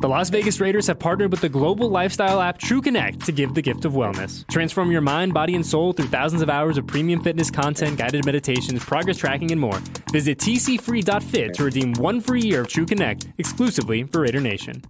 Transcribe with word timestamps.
The 0.00 0.08
Las 0.08 0.30
Vegas 0.30 0.60
Raiders 0.60 0.86
have 0.86 1.00
partnered 1.00 1.32
with 1.32 1.40
the 1.40 1.48
global 1.48 1.88
lifestyle 1.88 2.40
app 2.40 2.60
TrueConnect 2.60 3.24
to 3.24 3.32
give 3.32 3.54
the 3.54 3.62
gift 3.62 3.84
of 3.84 3.94
wellness. 3.94 4.46
Transform 4.48 4.92
your 4.92 5.00
mind, 5.00 5.34
body, 5.34 5.56
and 5.56 5.66
soul 5.66 5.92
through 5.92 6.06
thousands 6.06 6.40
of 6.40 6.48
hours 6.48 6.78
of 6.78 6.86
premium 6.86 7.20
fitness 7.20 7.50
content, 7.50 7.98
guided 7.98 8.24
meditations, 8.24 8.84
progress 8.84 9.16
tracking, 9.16 9.50
and 9.50 9.60
more. 9.60 9.80
Visit 10.12 10.38
tcfree.fit 10.38 11.54
to 11.54 11.64
redeem 11.64 11.94
one 11.94 12.20
free 12.20 12.42
year 12.42 12.60
of 12.60 12.68
TrueConnect 12.68 13.32
exclusively 13.38 14.04
for 14.04 14.20
Raider 14.20 14.38
Nation. 14.38 14.84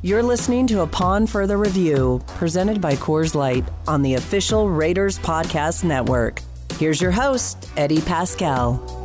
You're 0.00 0.22
listening 0.22 0.66
to 0.68 0.80
a 0.80 0.84
Upon 0.84 1.26
Further 1.26 1.58
Review, 1.58 2.22
presented 2.26 2.80
by 2.80 2.94
Coors 2.94 3.34
Light 3.34 3.66
on 3.86 4.00
the 4.00 4.14
official 4.14 4.70
Raiders 4.70 5.18
Podcast 5.18 5.84
Network. 5.84 6.40
Here's 6.78 7.02
your 7.02 7.10
host, 7.10 7.68
Eddie 7.76 7.98
Paskal. 7.98 9.03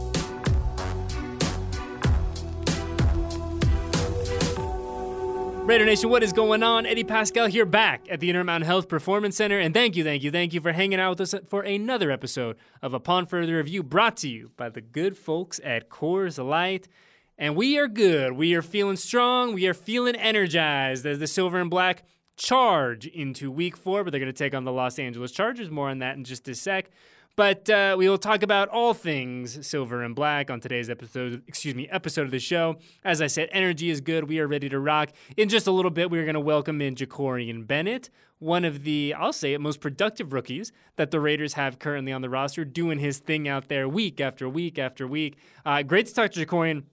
Raider 5.69 5.85
Nation, 5.85 6.09
what 6.09 6.23
is 6.23 6.33
going 6.33 6.63
on? 6.63 6.87
Eddie 6.87 7.03
Paskal 7.03 7.47
here 7.47 7.63
back 7.63 8.07
at 8.09 8.19
the 8.19 8.27
Intermountain 8.27 8.65
Health 8.65 8.89
Performance 8.89 9.35
Center. 9.35 9.59
And 9.59 9.71
thank 9.71 9.95
you, 9.95 10.03
thank 10.03 10.23
you, 10.23 10.31
thank 10.31 10.51
you 10.51 10.61
for 10.61 10.71
hanging 10.71 10.99
out 10.99 11.11
with 11.11 11.21
us 11.21 11.35
for 11.47 11.61
another 11.61 12.09
episode 12.09 12.57
of 12.81 12.95
Upon 12.95 13.27
Further 13.27 13.57
Review 13.57 13.83
brought 13.83 14.17
to 14.17 14.27
you 14.27 14.49
by 14.57 14.69
the 14.69 14.81
good 14.81 15.15
folks 15.15 15.59
at 15.63 15.87
Coors 15.87 16.43
Light. 16.43 16.87
And 17.37 17.55
we 17.55 17.77
are 17.77 17.87
good. 17.87 18.31
We 18.31 18.55
are 18.55 18.63
feeling 18.63 18.95
strong. 18.95 19.53
We 19.53 19.67
are 19.67 19.75
feeling 19.75 20.15
energized 20.15 21.05
as 21.05 21.19
the 21.19 21.27
silver 21.27 21.59
and 21.59 21.69
black 21.69 22.03
charge 22.35 23.05
into 23.05 23.51
week 23.51 23.77
four, 23.77 24.03
but 24.03 24.09
they're 24.09 24.19
going 24.19 24.33
to 24.33 24.43
take 24.43 24.55
on 24.55 24.63
the 24.63 24.71
Los 24.71 24.97
Angeles 24.97 25.31
Chargers. 25.31 25.69
More 25.69 25.89
on 25.89 25.99
that 25.99 26.17
in 26.17 26.23
just 26.23 26.47
a 26.47 26.55
sec. 26.55 26.89
But 27.39 27.69
uh, 27.69 27.95
we 27.97 28.09
will 28.09 28.17
talk 28.17 28.43
about 28.43 28.67
all 28.67 28.93
things 28.93 29.65
silver 29.65 30.03
and 30.03 30.13
black 30.13 30.51
on 30.51 30.59
today's 30.59 30.89
episode. 30.89 31.41
Excuse 31.47 31.73
me, 31.73 31.87
episode 31.87 32.23
of 32.23 32.31
the 32.31 32.39
show. 32.39 32.75
As 33.05 33.21
I 33.21 33.27
said, 33.27 33.47
energy 33.53 33.89
is 33.89 34.01
good. 34.01 34.27
We 34.27 34.39
are 34.39 34.45
ready 34.45 34.67
to 34.67 34.77
rock. 34.77 35.11
In 35.37 35.47
just 35.47 35.65
a 35.65 35.71
little 35.71 35.89
bit, 35.89 36.11
we 36.11 36.19
are 36.19 36.25
going 36.25 36.33
to 36.33 36.41
welcome 36.41 36.81
in 36.81 36.95
Jakorian 36.95 37.65
Bennett, 37.65 38.09
one 38.39 38.65
of 38.65 38.83
the 38.83 39.15
I'll 39.17 39.31
say 39.31 39.53
it 39.53 39.61
most 39.61 39.79
productive 39.79 40.33
rookies 40.33 40.73
that 40.97 41.11
the 41.11 41.21
Raiders 41.21 41.53
have 41.53 41.79
currently 41.79 42.11
on 42.11 42.21
the 42.21 42.29
roster, 42.29 42.65
doing 42.65 42.99
his 42.99 43.19
thing 43.19 43.47
out 43.47 43.69
there 43.69 43.87
week 43.87 44.19
after 44.19 44.49
week 44.49 44.77
after 44.77 45.07
week. 45.07 45.37
Uh, 45.65 45.81
great 45.81 46.07
to 46.07 46.13
talk 46.13 46.31
to 46.31 46.45
Jakorian 46.45 46.83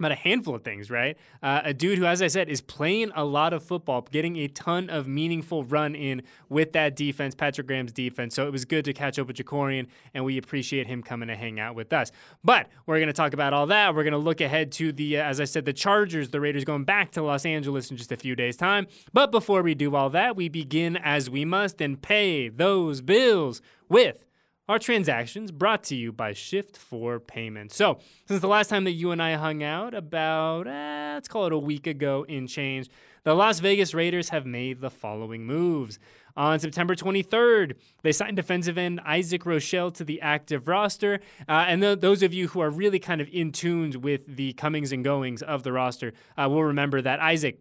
about 0.00 0.10
a 0.10 0.16
handful 0.16 0.56
of 0.56 0.64
things, 0.64 0.90
right? 0.90 1.16
Uh, 1.40 1.60
a 1.64 1.72
dude 1.72 1.98
who, 1.98 2.04
as 2.04 2.20
I 2.20 2.26
said, 2.26 2.48
is 2.48 2.60
playing 2.60 3.12
a 3.14 3.24
lot 3.24 3.52
of 3.52 3.62
football, 3.62 4.02
getting 4.10 4.36
a 4.38 4.48
ton 4.48 4.90
of 4.90 5.06
meaningful 5.06 5.62
run 5.64 5.94
in 5.94 6.22
with 6.48 6.72
that 6.72 6.96
defense, 6.96 7.34
Patrick 7.36 7.68
Graham's 7.68 7.92
defense. 7.92 8.34
So 8.34 8.44
it 8.46 8.50
was 8.50 8.64
good 8.64 8.84
to 8.86 8.92
catch 8.92 9.20
up 9.20 9.28
with 9.28 9.36
Jakorian, 9.36 9.86
and 10.12 10.24
we 10.24 10.36
appreciate 10.36 10.88
him 10.88 11.00
coming 11.00 11.28
to 11.28 11.36
hang 11.36 11.60
out 11.60 11.76
with 11.76 11.92
us. 11.92 12.10
But 12.42 12.68
we're 12.86 12.98
going 12.98 13.06
to 13.06 13.12
talk 13.12 13.34
about 13.34 13.52
all 13.52 13.66
that. 13.66 13.94
We're 13.94 14.02
going 14.02 14.12
to 14.12 14.18
look 14.18 14.40
ahead 14.40 14.72
to 14.72 14.90
the, 14.90 15.18
uh, 15.18 15.24
as 15.24 15.40
I 15.40 15.44
said, 15.44 15.64
the 15.64 15.72
Chargers, 15.72 16.30
the 16.30 16.40
Raiders 16.40 16.64
going 16.64 16.84
back 16.84 17.12
to 17.12 17.22
Los 17.22 17.46
Angeles 17.46 17.88
in 17.88 17.96
just 17.96 18.10
a 18.10 18.16
few 18.16 18.34
days' 18.34 18.56
time. 18.56 18.88
But 19.12 19.30
before 19.30 19.62
we 19.62 19.76
do 19.76 19.94
all 19.94 20.10
that, 20.10 20.34
we 20.34 20.48
begin 20.48 20.96
as 20.96 21.30
we 21.30 21.44
must 21.44 21.80
and 21.80 22.02
pay 22.02 22.48
those 22.48 23.00
bills 23.00 23.62
with 23.88 24.26
our 24.68 24.78
transactions 24.78 25.50
brought 25.50 25.82
to 25.84 25.94
you 25.94 26.12
by 26.12 26.32
Shift4 26.32 27.26
Payments. 27.26 27.76
So, 27.76 27.98
since 28.26 28.40
the 28.40 28.48
last 28.48 28.68
time 28.68 28.84
that 28.84 28.92
you 28.92 29.10
and 29.10 29.22
I 29.22 29.34
hung 29.34 29.62
out, 29.62 29.94
about, 29.94 30.66
eh, 30.66 31.12
let's 31.14 31.28
call 31.28 31.46
it 31.46 31.52
a 31.52 31.58
week 31.58 31.86
ago 31.86 32.24
in 32.28 32.46
change, 32.46 32.88
the 33.24 33.34
Las 33.34 33.58
Vegas 33.60 33.94
Raiders 33.94 34.30
have 34.30 34.46
made 34.46 34.80
the 34.80 34.90
following 34.90 35.44
moves. 35.46 35.98
On 36.36 36.58
September 36.58 36.96
23rd, 36.96 37.74
they 38.02 38.10
signed 38.10 38.36
defensive 38.36 38.76
end 38.76 39.00
Isaac 39.04 39.44
Rochell 39.44 39.94
to 39.94 40.04
the 40.04 40.20
active 40.20 40.66
roster. 40.66 41.20
Uh, 41.48 41.64
and 41.68 41.80
th- 41.80 42.00
those 42.00 42.22
of 42.22 42.34
you 42.34 42.48
who 42.48 42.60
are 42.60 42.70
really 42.70 42.98
kind 42.98 43.20
of 43.20 43.28
in 43.32 43.52
tune 43.52 44.00
with 44.00 44.36
the 44.36 44.52
comings 44.54 44.90
and 44.90 45.04
goings 45.04 45.42
of 45.42 45.62
the 45.62 45.72
roster 45.72 46.12
uh, 46.36 46.48
will 46.48 46.64
remember 46.64 47.00
that 47.00 47.20
Isaac 47.20 47.60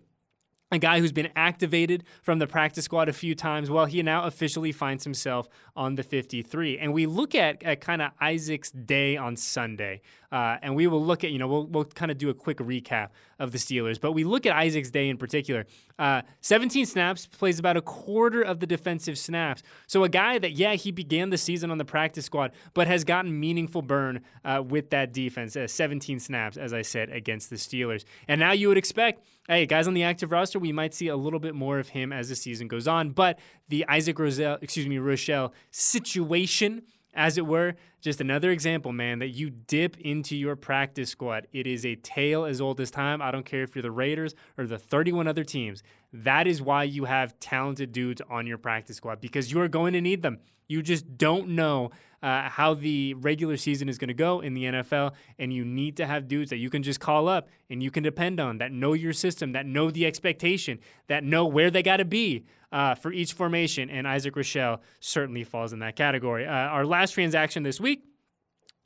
a 0.73 0.79
guy 0.79 0.99
who's 0.99 1.11
been 1.11 1.29
activated 1.35 2.03
from 2.21 2.39
the 2.39 2.47
practice 2.47 2.85
squad 2.85 3.09
a 3.09 3.13
few 3.13 3.35
times. 3.35 3.69
Well, 3.69 3.85
he 3.85 4.01
now 4.03 4.25
officially 4.25 4.71
finds 4.71 5.03
himself 5.03 5.47
on 5.75 5.95
the 5.95 6.03
53. 6.03 6.77
And 6.77 6.93
we 6.93 7.05
look 7.05 7.35
at, 7.35 7.63
at 7.63 7.81
kind 7.81 8.01
of 8.01 8.11
Isaac's 8.19 8.71
day 8.71 9.15
on 9.17 9.35
Sunday. 9.35 10.01
Uh, 10.31 10.57
and 10.61 10.75
we 10.75 10.87
will 10.87 11.03
look 11.03 11.23
at, 11.23 11.31
you 11.31 11.39
know, 11.39 11.47
we'll, 11.47 11.67
we'll 11.67 11.85
kind 11.85 12.11
of 12.11 12.17
do 12.17 12.29
a 12.29 12.33
quick 12.33 12.57
recap 12.57 13.09
of 13.43 13.51
the 13.51 13.57
Steelers. 13.57 13.99
But 13.99 14.13
we 14.13 14.23
look 14.23 14.45
at 14.45 14.55
Isaac's 14.55 14.89
day 14.89 15.09
in 15.09 15.17
particular. 15.17 15.65
Uh, 15.99 16.21
17 16.39 16.85
snaps, 16.85 17.27
plays 17.27 17.59
about 17.59 17.75
a 17.75 17.81
quarter 17.81 18.41
of 18.41 18.61
the 18.61 18.65
defensive 18.65 19.17
snaps. 19.17 19.61
So 19.85 20.05
a 20.05 20.09
guy 20.09 20.39
that, 20.39 20.53
yeah, 20.53 20.73
he 20.75 20.91
began 20.91 21.29
the 21.29 21.37
season 21.37 21.69
on 21.69 21.77
the 21.77 21.85
practice 21.85 22.25
squad, 22.25 22.51
but 22.73 22.87
has 22.87 23.03
gotten 23.03 23.37
meaningful 23.37 23.81
burn 23.81 24.21
uh, 24.45 24.63
with 24.65 24.89
that 24.91 25.11
defense. 25.11 25.55
Uh, 25.57 25.67
17 25.67 26.19
snaps, 26.19 26.55
as 26.55 26.73
I 26.73 26.81
said, 26.81 27.09
against 27.09 27.49
the 27.49 27.57
Steelers. 27.57 28.05
And 28.29 28.39
now 28.39 28.53
you 28.53 28.69
would 28.69 28.77
expect, 28.77 29.25
hey, 29.49 29.65
guys 29.65 29.87
on 29.87 29.93
the 29.93 30.03
active 30.03 30.31
roster, 30.31 30.57
we 30.57 30.71
might 30.71 30.93
see 30.93 31.09
a 31.09 31.17
little 31.17 31.39
bit 31.39 31.53
more 31.53 31.79
of 31.79 31.89
him 31.89 32.13
as 32.13 32.29
the 32.29 32.35
season 32.35 32.69
goes 32.69 32.87
on. 32.87 33.09
But 33.09 33.39
the 33.67 33.85
Isaac 33.89 34.17
Roselle, 34.17 34.57
excuse 34.61 34.87
me, 34.87 34.95
Rochell 34.95 35.51
situation 35.69 36.83
as 37.13 37.37
it 37.37 37.45
were. 37.45 37.75
Just 38.01 38.19
another 38.19 38.51
example, 38.51 38.91
man, 38.91 39.19
that 39.19 39.29
you 39.29 39.49
dip 39.49 39.97
into 39.99 40.35
your 40.35 40.55
practice 40.55 41.09
squad. 41.09 41.47
It 41.53 41.67
is 41.67 41.85
a 41.85 41.95
tale 41.95 42.45
as 42.45 42.59
old 42.59 42.79
as 42.79 42.91
time. 42.91 43.21
I 43.21 43.31
don't 43.31 43.45
care 43.45 43.63
if 43.63 43.75
you're 43.75 43.81
the 43.81 43.91
Raiders 43.91 44.35
or 44.57 44.65
the 44.65 44.77
31 44.77 45.27
other 45.27 45.43
teams. 45.43 45.83
That 46.11 46.47
is 46.47 46.61
why 46.61 46.83
you 46.83 47.05
have 47.05 47.39
talented 47.39 47.91
dudes 47.91 48.21
on 48.29 48.45
your 48.45 48.57
practice 48.57 48.97
squad 48.97 49.21
because 49.21 49.51
you 49.51 49.61
are 49.61 49.67
going 49.67 49.93
to 49.93 50.01
need 50.01 50.21
them. 50.21 50.39
You 50.67 50.81
just 50.81 51.17
don't 51.17 51.49
know 51.49 51.91
uh, 52.23 52.49
how 52.49 52.73
the 52.73 53.13
regular 53.15 53.57
season 53.57 53.89
is 53.89 53.97
going 53.97 54.07
to 54.07 54.13
go 54.13 54.39
in 54.39 54.53
the 54.53 54.63
NFL, 54.63 55.11
and 55.37 55.53
you 55.53 55.65
need 55.65 55.97
to 55.97 56.07
have 56.07 56.27
dudes 56.27 56.49
that 56.49 56.57
you 56.57 56.69
can 56.69 56.81
just 56.81 57.01
call 57.01 57.27
up 57.27 57.49
and 57.69 57.83
you 57.83 57.91
can 57.91 58.01
depend 58.01 58.39
on 58.39 58.57
that 58.59 58.71
know 58.71 58.93
your 58.93 59.13
system, 59.13 59.51
that 59.51 59.65
know 59.65 59.91
the 59.91 60.05
expectation, 60.05 60.79
that 61.07 61.23
know 61.23 61.45
where 61.45 61.69
they 61.69 61.83
got 61.83 61.97
to 61.97 62.05
be 62.05 62.45
uh, 62.71 62.95
for 62.95 63.11
each 63.11 63.33
formation. 63.33 63.89
And 63.89 64.07
Isaac 64.07 64.35
Rochell 64.35 64.79
certainly 65.01 65.43
falls 65.43 65.73
in 65.73 65.79
that 65.79 65.97
category. 65.97 66.47
Uh, 66.47 66.51
our 66.51 66.85
last 66.85 67.11
transaction 67.11 67.63
this 67.63 67.79
week. 67.79 68.05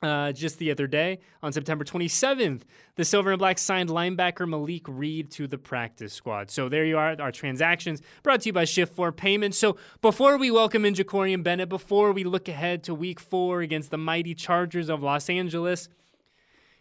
Uh, 0.00 0.30
just 0.30 0.58
the 0.58 0.70
other 0.70 0.86
day, 0.86 1.18
on 1.42 1.52
September 1.52 1.84
27th, 1.84 2.62
the 2.94 3.04
Silver 3.04 3.32
and 3.32 3.38
Black 3.40 3.58
signed 3.58 3.88
linebacker 3.88 4.48
Malik 4.48 4.84
Reed 4.86 5.28
to 5.32 5.48
the 5.48 5.58
practice 5.58 6.12
squad. 6.12 6.52
So 6.52 6.68
there 6.68 6.84
you 6.84 6.96
are, 6.96 7.20
our 7.20 7.32
transactions 7.32 8.00
brought 8.22 8.42
to 8.42 8.50
you 8.50 8.52
by 8.52 8.64
Shift4 8.64 9.16
Payments. 9.16 9.58
So 9.58 9.76
before 10.00 10.38
we 10.38 10.52
welcome 10.52 10.84
in 10.84 10.94
Jakorian 10.94 11.42
Bennett, 11.42 11.68
before 11.68 12.12
we 12.12 12.22
look 12.22 12.46
ahead 12.46 12.84
to 12.84 12.94
week 12.94 13.18
four 13.18 13.60
against 13.60 13.90
the 13.90 13.98
mighty 13.98 14.36
Chargers 14.36 14.88
of 14.88 15.02
Los 15.02 15.28
Angeles, 15.28 15.88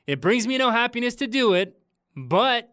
it 0.05 0.21
brings 0.21 0.45
me 0.45 0.59
no 0.59 0.69
happiness 0.69 1.15
to 1.15 1.25
do 1.25 1.53
it, 1.53 1.75
but 2.15 2.71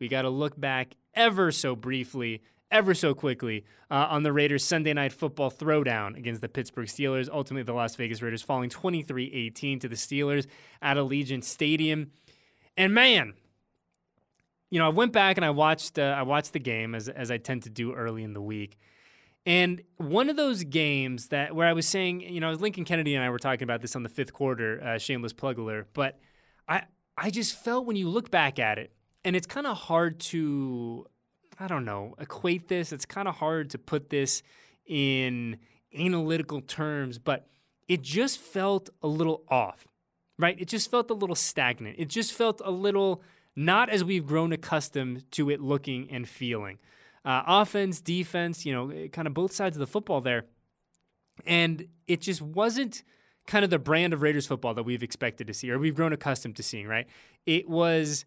we 0.00 0.08
got 0.08 0.22
to 0.22 0.28
look 0.28 0.60
back 0.60 0.96
ever 1.14 1.52
so 1.52 1.76
briefly 1.76 2.42
ever 2.70 2.94
so 2.94 3.14
quickly 3.14 3.64
uh, 3.90 4.06
on 4.10 4.22
the 4.22 4.32
Raiders' 4.32 4.64
Sunday 4.64 4.92
night 4.92 5.12
football 5.12 5.50
throwdown 5.50 6.16
against 6.16 6.40
the 6.40 6.48
Pittsburgh 6.48 6.88
Steelers. 6.88 7.28
Ultimately, 7.28 7.62
the 7.62 7.72
Las 7.72 7.94
Vegas 7.96 8.22
Raiders 8.22 8.42
falling 8.42 8.70
23 8.70 9.32
18 9.32 9.78
to 9.80 9.88
the 9.88 9.96
Steelers 9.96 10.46
at 10.82 10.96
Allegiant 10.96 11.44
Stadium. 11.44 12.10
And 12.76 12.92
man, 12.92 13.34
you 14.70 14.78
know, 14.78 14.86
I 14.86 14.90
went 14.90 15.12
back 15.12 15.36
and 15.36 15.44
I 15.44 15.50
watched 15.50 15.98
uh, 15.98 16.14
I 16.18 16.22
watched 16.22 16.52
the 16.52 16.58
game 16.58 16.94
as 16.94 17.08
as 17.08 17.30
I 17.30 17.38
tend 17.38 17.62
to 17.64 17.70
do 17.70 17.92
early 17.92 18.22
in 18.22 18.32
the 18.32 18.42
week. 18.42 18.78
And 19.44 19.82
one 19.96 20.28
of 20.28 20.36
those 20.36 20.64
games 20.64 21.28
that 21.28 21.54
where 21.54 21.68
I 21.68 21.72
was 21.72 21.86
saying, 21.86 22.20
you 22.20 22.40
know, 22.40 22.50
Lincoln 22.52 22.84
Kennedy 22.84 23.14
and 23.14 23.24
I 23.24 23.30
were 23.30 23.38
talking 23.38 23.62
about 23.62 23.80
this 23.80 23.94
on 23.94 24.02
the 24.02 24.08
fifth 24.08 24.32
quarter, 24.32 24.82
uh, 24.82 24.98
shameless 24.98 25.32
plug 25.32 25.58
alert, 25.58 25.88
but 25.94 26.18
I 26.68 26.82
I 27.16 27.30
just 27.30 27.62
felt 27.62 27.86
when 27.86 27.96
you 27.96 28.08
look 28.08 28.30
back 28.30 28.58
at 28.58 28.78
it, 28.78 28.92
and 29.24 29.36
it's 29.36 29.46
kind 29.46 29.66
of 29.66 29.76
hard 29.76 30.18
to 30.20 31.06
I 31.58 31.68
don't 31.68 31.84
know, 31.84 32.14
equate 32.18 32.68
this. 32.68 32.92
It's 32.92 33.06
kind 33.06 33.28
of 33.28 33.36
hard 33.36 33.70
to 33.70 33.78
put 33.78 34.10
this 34.10 34.42
in 34.86 35.58
analytical 35.96 36.60
terms, 36.60 37.18
but 37.18 37.46
it 37.88 38.02
just 38.02 38.38
felt 38.38 38.90
a 39.02 39.06
little 39.06 39.42
off, 39.48 39.86
right? 40.38 40.60
It 40.60 40.68
just 40.68 40.90
felt 40.90 41.10
a 41.10 41.14
little 41.14 41.36
stagnant. 41.36 41.96
It 41.98 42.08
just 42.08 42.32
felt 42.32 42.60
a 42.64 42.70
little 42.70 43.22
not 43.54 43.88
as 43.88 44.04
we've 44.04 44.26
grown 44.26 44.52
accustomed 44.52 45.30
to 45.32 45.50
it 45.50 45.60
looking 45.60 46.10
and 46.10 46.28
feeling. 46.28 46.78
Uh, 47.24 47.42
offense, 47.46 48.00
defense, 48.00 48.66
you 48.66 48.72
know, 48.72 48.90
eh, 48.90 49.08
kind 49.08 49.26
of 49.26 49.34
both 49.34 49.52
sides 49.52 49.76
of 49.76 49.80
the 49.80 49.86
football 49.86 50.20
there. 50.20 50.44
And 51.46 51.88
it 52.06 52.20
just 52.20 52.42
wasn't 52.42 53.02
kind 53.46 53.64
of 53.64 53.70
the 53.70 53.78
brand 53.78 54.12
of 54.12 54.22
Raiders 54.22 54.46
football 54.46 54.74
that 54.74 54.82
we've 54.82 55.02
expected 55.02 55.46
to 55.46 55.54
see 55.54 55.70
or 55.70 55.78
we've 55.78 55.94
grown 55.94 56.12
accustomed 56.12 56.56
to 56.56 56.62
seeing, 56.62 56.86
right? 56.86 57.06
It 57.46 57.68
was 57.68 58.24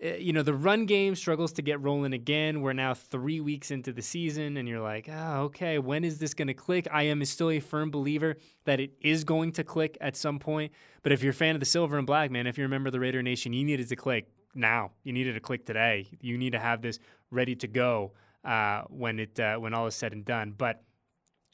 you 0.00 0.32
know, 0.32 0.42
the 0.42 0.54
run 0.54 0.86
game 0.86 1.14
struggles 1.14 1.52
to 1.52 1.62
get 1.62 1.80
rolling 1.82 2.14
again. 2.14 2.62
We're 2.62 2.72
now 2.72 2.94
three 2.94 3.40
weeks 3.40 3.70
into 3.70 3.92
the 3.92 4.00
season, 4.00 4.56
and 4.56 4.66
you're 4.66 4.80
like, 4.80 5.08
oh, 5.12 5.42
okay, 5.42 5.78
when 5.78 6.04
is 6.04 6.18
this 6.18 6.32
going 6.32 6.48
to 6.48 6.54
click? 6.54 6.88
I 6.90 7.02
am 7.04 7.22
still 7.26 7.50
a 7.50 7.60
firm 7.60 7.90
believer 7.90 8.36
that 8.64 8.80
it 8.80 8.92
is 9.00 9.24
going 9.24 9.52
to 9.52 9.64
click 9.64 9.98
at 10.00 10.16
some 10.16 10.38
point. 10.38 10.72
But 11.02 11.12
if 11.12 11.22
you're 11.22 11.32
a 11.32 11.34
fan 11.34 11.54
of 11.54 11.60
the 11.60 11.66
silver 11.66 11.98
and 11.98 12.06
black, 12.06 12.30
man, 12.30 12.46
if 12.46 12.56
you 12.56 12.64
remember 12.64 12.90
the 12.90 13.00
Raider 13.00 13.22
Nation, 13.22 13.52
you 13.52 13.64
needed 13.64 13.88
to 13.90 13.96
click 13.96 14.28
now. 14.54 14.92
You 15.04 15.12
needed 15.12 15.34
to 15.34 15.40
click 15.40 15.66
today. 15.66 16.08
You 16.20 16.38
need 16.38 16.52
to 16.52 16.58
have 16.58 16.80
this 16.80 16.98
ready 17.30 17.54
to 17.56 17.68
go 17.68 18.12
uh, 18.44 18.82
when 18.88 19.18
it 19.18 19.38
uh, 19.38 19.56
when 19.56 19.74
all 19.74 19.86
is 19.86 19.94
said 19.94 20.12
and 20.12 20.24
done. 20.24 20.54
But 20.56 20.82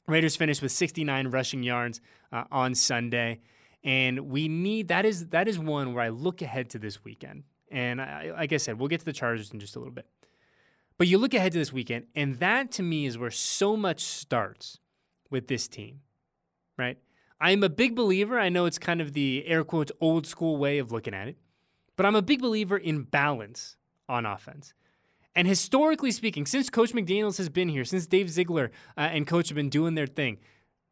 Raiders 0.07 0.37
finished 0.37 0.63
with 0.63 0.71
69 0.71 1.29
rushing 1.29 1.65
yards 1.65 2.01
uh, 2.33 2.45
on 2.53 2.77
Sunday. 2.77 3.41
And 3.83 4.31
we 4.31 4.49
need 4.49 4.89
that 4.89 5.05
is 5.05 5.29
that 5.29 5.49
is 5.49 5.59
one 5.59 5.95
where 5.95 6.05
I 6.05 6.09
look 6.11 6.43
ahead 6.43 6.71
to 6.71 6.79
this 6.79 7.05
weekend. 7.05 7.43
And 7.71 8.01
I, 8.01 8.33
like 8.33 8.53
I 8.53 8.59
said, 8.59 8.79
we'll 8.79 8.89
get 8.89 9.01
to 9.01 9.07
the 9.07 9.13
Chargers 9.13 9.53
in 9.53 9.61
just 9.61 9.77
a 9.77 9.79
little 9.79 9.95
bit. 9.95 10.07
But 10.99 11.09
you 11.09 11.19
look 11.19 11.35
ahead 11.35 11.53
to 11.53 11.59
this 11.59 11.73
weekend, 11.73 12.07
and 12.15 12.37
that 12.37 12.71
to 12.73 12.83
me 12.83 13.07
is 13.07 13.19
where 13.19 13.31
so 13.31 13.77
much 13.77 14.01
starts 14.01 14.79
with 15.31 15.49
this 15.49 15.69
team, 15.69 16.01
right? 16.79 16.99
I'm 17.41 17.63
a 17.63 17.69
big 17.69 17.95
believer. 17.95 18.39
I 18.39 18.49
know 18.49 18.65
it's 18.65 18.79
kind 18.79 19.01
of 19.01 19.13
the 19.13 19.45
air 19.47 19.63
quotes 19.63 19.93
old 20.01 20.27
school 20.27 20.57
way 20.57 20.79
of 20.79 20.93
looking 20.93 21.13
at 21.13 21.29
it, 21.29 21.37
but 21.97 22.07
I'm 22.07 22.17
a 22.17 22.23
big 22.23 22.41
believer 22.41 22.79
in 22.79 23.03
balance 23.03 23.77
on 24.09 24.25
offense. 24.25 24.73
And 25.35 25.47
historically 25.47 26.13
speaking, 26.13 26.47
since 26.47 26.71
Coach 26.71 26.95
McDaniels 26.95 27.37
has 27.37 27.51
been 27.51 27.69
here, 27.69 27.85
since 27.85 28.07
Dave 28.07 28.31
Ziegler 28.31 28.71
uh, 28.97 29.01
and 29.01 29.27
Coach 29.27 29.51
have 29.51 29.57
been 29.57 29.69
doing 29.69 29.95
their 29.95 30.07
thing, 30.07 30.39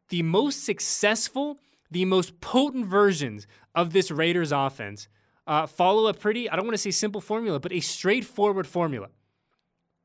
the 0.09 0.21
most 0.21 0.63
successful, 0.63 1.59
the 1.89 2.05
most 2.05 2.39
potent 2.41 2.85
versions 2.85 3.47
of 3.73 3.91
this 3.91 4.11
Raiders 4.11 4.51
offense 4.51 5.07
uh, 5.47 5.67
follow 5.67 6.07
a 6.07 6.13
pretty, 6.13 6.49
I 6.49 6.55
don't 6.55 6.65
want 6.65 6.73
to 6.75 6.81
say 6.81 6.91
simple 6.91 7.21
formula, 7.21 7.59
but 7.59 7.71
a 7.71 7.79
straightforward 7.79 8.67
formula. 8.67 9.09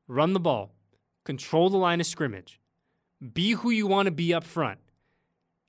Run 0.07 0.33
the 0.33 0.39
ball, 0.39 0.73
control 1.23 1.69
the 1.69 1.77
line 1.77 1.99
of 1.99 2.05
scrimmage, 2.05 2.59
be 3.33 3.51
who 3.51 3.69
you 3.69 3.87
want 3.87 4.07
to 4.07 4.11
be 4.11 4.33
up 4.33 4.43
front, 4.43 4.79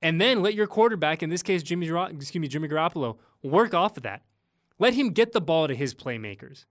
and 0.00 0.20
then 0.20 0.42
let 0.42 0.54
your 0.54 0.66
quarterback, 0.66 1.22
in 1.22 1.30
this 1.30 1.42
case 1.42 1.62
Jimmy, 1.62 1.88
excuse 1.88 2.40
me, 2.40 2.48
Jimmy 2.48 2.68
Garoppolo, 2.68 3.18
work 3.42 3.72
off 3.72 3.96
of 3.96 4.02
that. 4.02 4.22
Let 4.78 4.94
him 4.94 5.10
get 5.10 5.32
the 5.32 5.40
ball 5.40 5.68
to 5.68 5.74
his 5.74 5.94
playmakers. 5.94 6.64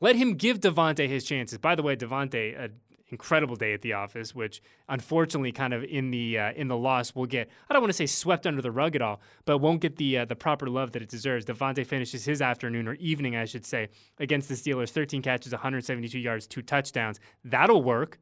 Let 0.00 0.16
him 0.16 0.34
give 0.34 0.60
Davante 0.60 1.08
his 1.08 1.24
chances. 1.24 1.56
By 1.56 1.74
the 1.74 1.82
way, 1.82 1.96
Davante, 1.96 2.58
an 2.62 2.74
incredible 3.08 3.56
day 3.56 3.72
at 3.72 3.82
the 3.82 3.92
office, 3.92 4.34
which 4.34 4.62
unfortunately, 4.88 5.52
kind 5.52 5.72
of 5.72 5.84
in 5.84 6.10
the 6.10 6.38
uh, 6.38 6.52
in 6.52 6.68
the 6.68 6.76
loss, 6.76 7.14
will 7.14 7.26
get 7.26 7.48
I 7.68 7.72
don't 7.72 7.82
want 7.82 7.90
to 7.90 7.96
say 7.96 8.06
swept 8.06 8.46
under 8.46 8.62
the 8.62 8.70
rug 8.70 8.96
at 8.96 9.02
all, 9.02 9.20
but 9.44 9.58
won't 9.58 9.80
get 9.80 9.96
the 9.96 10.18
uh, 10.18 10.24
the 10.24 10.36
proper 10.36 10.68
love 10.68 10.92
that 10.92 11.02
it 11.02 11.08
deserves. 11.08 11.44
Davante 11.44 11.86
finishes 11.86 12.24
his 12.24 12.40
afternoon 12.40 12.88
or 12.88 12.94
evening, 12.94 13.36
I 13.36 13.44
should 13.44 13.66
say, 13.66 13.88
against 14.18 14.48
the 14.48 14.54
Steelers, 14.54 14.90
13 14.90 15.22
catches, 15.22 15.52
172 15.52 16.18
yards, 16.18 16.46
two 16.46 16.62
touchdowns. 16.62 17.20
That'll 17.44 17.82
work. 17.82 18.18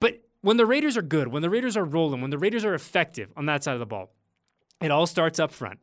But 0.00 0.20
when 0.42 0.56
the 0.56 0.66
Raiders 0.66 0.96
are 0.96 1.02
good, 1.02 1.28
when 1.28 1.42
the 1.42 1.50
Raiders 1.50 1.76
are 1.76 1.84
rolling, 1.84 2.20
when 2.20 2.30
the 2.30 2.38
Raiders 2.38 2.64
are 2.64 2.74
effective 2.74 3.32
on 3.36 3.46
that 3.46 3.64
side 3.64 3.74
of 3.74 3.80
the 3.80 3.86
ball, 3.86 4.12
it 4.80 4.90
all 4.90 5.06
starts 5.06 5.38
up 5.38 5.52
front. 5.52 5.80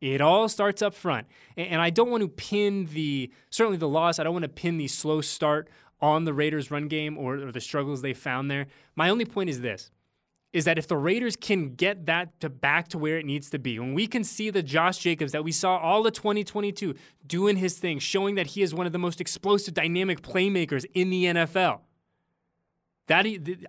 It 0.00 0.20
all 0.20 0.48
starts 0.50 0.82
up 0.82 0.94
front. 0.94 1.26
And 1.56 1.80
I 1.80 1.88
don't 1.88 2.10
want 2.10 2.22
to 2.22 2.28
pin 2.28 2.86
the, 2.92 3.32
certainly 3.48 3.78
the 3.78 3.88
loss, 3.88 4.18
I 4.18 4.24
don't 4.24 4.34
want 4.34 4.42
to 4.42 4.50
pin 4.50 4.76
the 4.76 4.88
slow 4.88 5.20
start 5.22 5.68
on 6.04 6.24
the 6.24 6.34
Raiders' 6.34 6.70
run 6.70 6.86
game 6.86 7.16
or, 7.16 7.36
or 7.36 7.50
the 7.50 7.60
struggles 7.60 8.02
they 8.02 8.12
found 8.12 8.50
there. 8.50 8.66
My 8.94 9.08
only 9.08 9.24
point 9.24 9.48
is 9.48 9.62
this 9.62 9.90
is 10.52 10.66
that 10.66 10.78
if 10.78 10.86
the 10.86 10.96
Raiders 10.96 11.34
can 11.34 11.74
get 11.74 12.06
that 12.06 12.38
to 12.40 12.48
back 12.48 12.86
to 12.86 12.96
where 12.96 13.18
it 13.18 13.26
needs 13.26 13.50
to 13.50 13.58
be, 13.58 13.76
when 13.80 13.92
we 13.92 14.06
can 14.06 14.22
see 14.22 14.50
the 14.50 14.62
Josh 14.62 14.98
Jacobs 14.98 15.32
that 15.32 15.42
we 15.42 15.50
saw 15.50 15.78
all 15.78 16.06
of 16.06 16.12
2022 16.12 16.94
doing 17.26 17.56
his 17.56 17.76
thing, 17.76 17.98
showing 17.98 18.36
that 18.36 18.48
he 18.48 18.62
is 18.62 18.72
one 18.72 18.86
of 18.86 18.92
the 18.92 18.98
most 18.98 19.20
explosive, 19.20 19.74
dynamic 19.74 20.22
playmakers 20.22 20.84
in 20.94 21.10
the 21.10 21.24
NFL, 21.24 21.80
that 23.08 23.26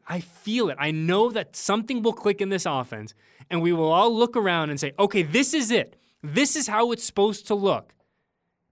I 0.08 0.20
feel 0.20 0.70
it. 0.70 0.78
I 0.80 0.92
know 0.92 1.32
that 1.32 1.56
something 1.56 2.04
will 2.04 2.14
click 2.14 2.40
in 2.40 2.50
this 2.50 2.68
offense, 2.68 3.16
and 3.50 3.64
we 3.64 3.74
will 3.74 3.92
all 3.92 4.16
look 4.16 4.38
around 4.38 4.70
and 4.70 4.80
say, 4.80 4.94
"Okay, 5.00 5.24
this 5.24 5.56
is 5.56 5.72
it. 5.72 5.96
This 6.22 6.56
is 6.56 6.68
how 6.68 6.92
it's 6.92 7.04
supposed 7.04 7.48
to 7.48 7.56
look." 7.56 7.96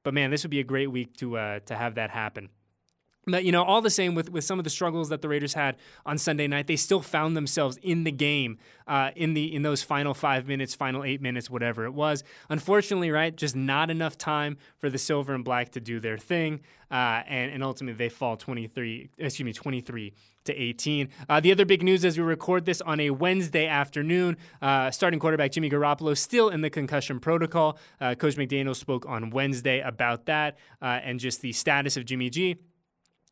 But 0.04 0.14
man, 0.14 0.30
this 0.30 0.44
would 0.44 0.52
be 0.52 0.60
a 0.60 0.64
great 0.64 0.92
week 0.92 1.18
to 1.18 1.38
uh, 1.38 1.60
to 1.62 1.76
have 1.76 1.96
that 1.96 2.12
happen. 2.12 2.50
But 3.26 3.46
you 3.46 3.52
know, 3.52 3.64
all 3.64 3.82
the 3.82 3.90
same 3.90 4.16
with, 4.16 4.30
with 4.30 4.44
some 4.44 4.60
of 4.60 4.64
the 4.64 4.70
struggles 4.70 5.10
that 5.10 5.22
the 5.22 5.30
Raiders 5.30 5.54
had 5.54 5.78
on 6.06 6.18
Sunday 6.18 6.48
night, 6.48 6.68
they 6.68 6.76
still 6.76 7.02
found 7.02 7.38
themselves 7.38 7.78
in 7.82 8.04
the 8.04 8.12
game 8.12 8.58
uh, 8.88 9.12
in 9.16 9.34
the 9.34 9.54
in 9.54 9.62
those 9.62 9.82
final 9.82 10.14
five 10.14 10.48
minutes, 10.48 10.76
final 10.76 11.04
eight 11.04 11.22
minutes, 11.22 11.50
whatever 11.50 11.86
it 11.86 11.94
was. 11.94 12.24
Unfortunately, 12.50 13.12
right, 13.12 13.36
just 13.36 13.56
not 13.56 13.90
enough 13.90 14.18
time 14.18 14.58
for 14.78 14.90
the 14.90 14.98
silver 14.98 15.34
and 15.34 15.46
black 15.46 15.72
to 15.72 15.80
do 15.80 16.00
their 16.00 16.18
thing, 16.18 16.60
uh, 16.92 17.24
and 17.28 17.52
and 17.52 17.64
ultimately 17.64 17.98
they 17.98 18.10
fall 18.10 18.36
twenty 18.36 18.68
three, 18.68 19.10
excuse 19.18 19.46
me, 19.46 19.54
twenty 19.54 19.80
three 19.80 20.14
to 20.46 20.54
18. 20.54 21.08
Uh, 21.30 21.40
the 21.40 21.54
other 21.54 21.64
big 21.64 21.82
news 21.84 22.04
as 22.04 22.18
we 22.18 22.24
record 22.26 22.66
this 22.66 22.82
on 22.82 23.00
a 23.00 23.10
Wednesday 23.12 23.66
afternoon, 23.66 24.36
uh, 24.62 24.92
starting 24.92 25.18
quarterback 25.18 25.52
Jimmy 25.52 25.70
Garoppolo 25.70 26.18
still 26.18 26.50
in 26.50 26.60
the 26.60 26.70
concussion 26.70 27.22
protocol. 27.22 27.78
Uh, 28.02 28.14
Coach 28.16 28.36
McDaniel 28.36 28.76
spoke 28.76 29.06
on 29.08 29.30
Wednesday 29.30 29.80
about 29.80 30.26
that 30.26 30.58
uh, 30.82 31.00
and 31.02 31.20
just 31.20 31.42
the 31.42 31.54
status 31.54 31.96
of 31.96 32.04
Jimmy 32.04 32.30
G. 32.30 32.58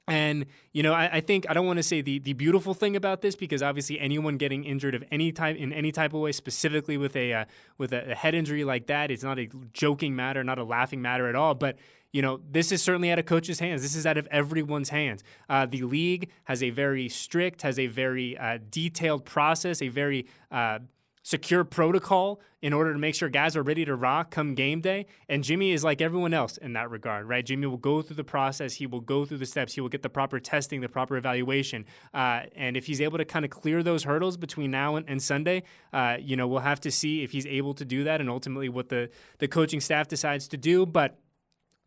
And 0.08 0.48
you 0.74 0.84
know, 0.84 0.94
I, 0.94 1.18
I, 1.18 1.22
think 1.22 1.46
I 1.50 1.54
don't 1.54 1.68
want 1.68 1.78
to 1.78 1.84
say 1.84 2.02
the 2.02 2.20
the 2.20 2.34
beautiful 2.34 2.74
thing 2.74 2.96
about 2.96 3.22
this 3.22 3.36
because 3.36 3.62
obviously 3.62 4.00
anyone 4.00 4.38
getting 4.38 4.64
injured 4.64 4.96
of 4.96 5.04
any 5.12 5.32
type 5.32 5.56
in 5.58 5.72
any 5.72 5.92
type 5.92 6.14
of 6.14 6.22
way, 6.22 6.32
specifically 6.32 6.98
with 6.98 7.16
a 7.16 7.34
uh, 7.34 7.46
with 7.78 7.94
a, 7.94 8.12
a, 8.12 8.16
head 8.16 8.34
injury 8.34 8.64
like 8.64 8.88
that, 8.88 9.12
it's 9.12 9.24
not 9.24 9.38
a 9.38 9.48
joking 9.74 10.16
matter, 10.16 10.44
not 10.44 10.58
a 10.58 10.64
laughing 10.64 11.02
matter 11.02 11.30
at 11.30 11.36
all. 11.36 11.54
But 11.54 11.78
you 12.12 12.22
know, 12.22 12.42
this 12.50 12.72
is 12.72 12.82
certainly 12.82 13.12
out 13.12 13.20
of 13.20 13.26
coach's 13.26 13.60
hands. 13.60 13.82
This 13.82 13.96
is 13.96 14.06
out 14.06 14.18
of 14.18 14.28
everyone's 14.32 14.90
hands. 14.90 15.24
Uh, 15.48 15.66
the 15.66 15.84
league 15.84 16.30
has 16.46 16.62
a 16.62 16.70
very 16.70 17.08
strict, 17.08 17.62
has 17.62 17.80
a 17.80 17.88
very 17.88 18.38
uh, 18.38 18.58
detailed 18.70 19.24
process, 19.24 19.82
a 19.82 19.88
very 19.88 20.26
uh, 20.52 20.80
secure 21.24 21.64
protocol 21.64 22.40
in 22.62 22.74
order 22.74 22.94
to 22.94 23.00
make 23.00 23.16
sure 23.16 23.30
guys 23.30 23.56
are 23.56 23.64
ready 23.64 23.86
to 23.86 23.96
rock 23.96 24.32
come 24.32 24.54
game 24.54 24.82
day. 24.82 25.06
And 25.28 25.44
Jimmy 25.44 25.72
is 25.72 25.84
like 25.84 26.02
everyone 26.02 26.34
else 26.34 26.58
in 26.58 26.74
that 26.74 26.90
regard, 26.90 27.28
right? 27.28 27.46
Jimmy 27.46 27.68
will 27.68 27.78
go 27.78 28.02
through 28.02 28.16
the 28.16 28.24
process, 28.24 28.76
he 28.76 28.86
will 28.86 29.02
go 29.02 29.26
through 29.26 29.40
the 29.40 29.46
steps, 29.46 29.74
he 29.74 29.82
will 29.82 29.90
get 29.90 30.04
the 30.04 30.10
proper 30.10 30.40
testing, 30.40 30.82
the 30.82 30.90
proper 30.90 31.18
evaluation. 31.18 31.86
Uh, 32.14 32.42
and 32.56 32.78
if 32.78 32.86
he's 32.86 33.02
able 33.02 33.18
to 33.18 33.26
kind 33.26 33.46
of 33.46 33.52
clear 33.52 33.84
those 33.84 34.04
hurdles 34.04 34.38
between 34.38 34.72
now 34.72 34.96
and, 34.96 35.10
and 35.10 35.22
Sunday, 35.22 35.64
uh, 35.94 36.18
you 36.20 36.36
know, 36.36 36.48
we'll 36.48 36.60
have 36.60 36.82
to 36.82 36.92
see 36.92 37.24
if 37.24 37.32
he's 37.32 37.46
able 37.46 37.74
to 37.74 37.86
do 37.86 38.04
that 38.04 38.22
and 38.22 38.30
ultimately 38.30 38.70
what 38.70 38.90
the, 38.90 39.10
the 39.40 39.48
coaching 39.48 39.80
staff 39.80 40.08
decides 40.08 40.48
to 40.48 40.58
do. 40.58 40.86
But 40.86 41.18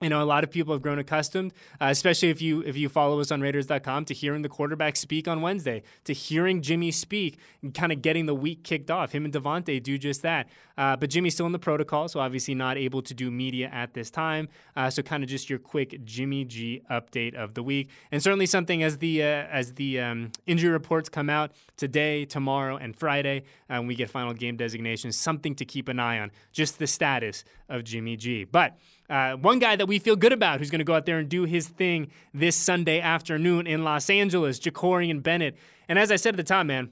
you 0.04 0.10
know, 0.10 0.22
a 0.22 0.24
lot 0.24 0.44
of 0.44 0.50
people 0.50 0.74
have 0.74 0.82
grown 0.82 0.98
accustomed, 0.98 1.52
uh, 1.80 1.86
especially 1.86 2.28
if 2.28 2.42
you 2.42 2.60
if 2.60 2.76
you 2.76 2.90
follow 2.90 3.20
us 3.20 3.32
on 3.32 3.40
Raiders.com, 3.40 4.04
to 4.04 4.14
hearing 4.14 4.42
the 4.42 4.50
quarterback 4.50 4.96
speak 4.96 5.26
on 5.26 5.40
Wednesday, 5.40 5.82
to 6.04 6.12
hearing 6.12 6.60
Jimmy 6.60 6.90
speak, 6.90 7.38
and 7.62 7.72
kind 7.72 7.90
of 7.90 8.02
getting 8.02 8.26
the 8.26 8.34
week 8.34 8.64
kicked 8.64 8.90
off. 8.90 9.12
Him 9.12 9.24
and 9.24 9.32
Davante 9.32 9.82
do 9.82 9.96
just 9.96 10.20
that. 10.20 10.46
Uh, 10.76 10.96
but 10.96 11.08
Jimmy's 11.08 11.34
still 11.34 11.46
in 11.46 11.52
the 11.52 11.58
protocol, 11.58 12.08
so 12.08 12.20
obviously 12.20 12.54
not 12.54 12.76
able 12.76 13.00
to 13.00 13.14
do 13.14 13.30
media 13.30 13.70
at 13.72 13.94
this 13.94 14.10
time. 14.10 14.48
Uh, 14.76 14.90
so 14.90 15.02
kind 15.02 15.22
of 15.22 15.30
just 15.30 15.48
your 15.48 15.58
quick 15.58 16.04
Jimmy 16.04 16.44
G 16.44 16.82
update 16.90 17.34
of 17.34 17.54
the 17.54 17.62
week, 17.62 17.88
and 18.12 18.22
certainly 18.22 18.46
something 18.46 18.82
as 18.82 18.98
the 18.98 19.22
uh, 19.22 19.26
as 19.26 19.72
the 19.74 20.00
um, 20.00 20.32
injury 20.46 20.70
reports 20.70 21.08
come 21.08 21.30
out 21.30 21.52
today, 21.78 22.26
tomorrow, 22.26 22.76
and 22.76 22.94
Friday, 22.94 23.44
and 23.70 23.84
uh, 23.84 23.86
we 23.86 23.94
get 23.94 24.10
final 24.10 24.34
game 24.34 24.56
designations. 24.56 25.16
Something 25.16 25.54
to 25.54 25.64
keep 25.64 25.88
an 25.88 25.98
eye 25.98 26.18
on, 26.18 26.30
just 26.52 26.78
the 26.78 26.86
status 26.86 27.42
of 27.70 27.84
Jimmy 27.84 28.16
G. 28.16 28.44
But 28.44 28.76
uh, 29.10 29.34
one 29.34 29.58
guy 29.58 29.76
that 29.76 29.86
we 29.86 29.98
feel 29.98 30.16
good 30.16 30.32
about 30.32 30.58
who's 30.58 30.70
going 30.70 30.78
to 30.78 30.84
go 30.84 30.94
out 30.94 31.06
there 31.06 31.18
and 31.18 31.28
do 31.28 31.44
his 31.44 31.68
thing 31.68 32.11
this 32.32 32.56
Sunday 32.56 33.00
afternoon 33.00 33.66
in 33.66 33.84
Los 33.84 34.08
Angeles, 34.08 34.58
Jakorian 34.58 35.23
Bennett. 35.23 35.56
And 35.88 35.99
as 35.99 36.11
I 36.11 36.16
said 36.16 36.34
at 36.34 36.37
the 36.38 36.42
time, 36.42 36.68
man, 36.68 36.90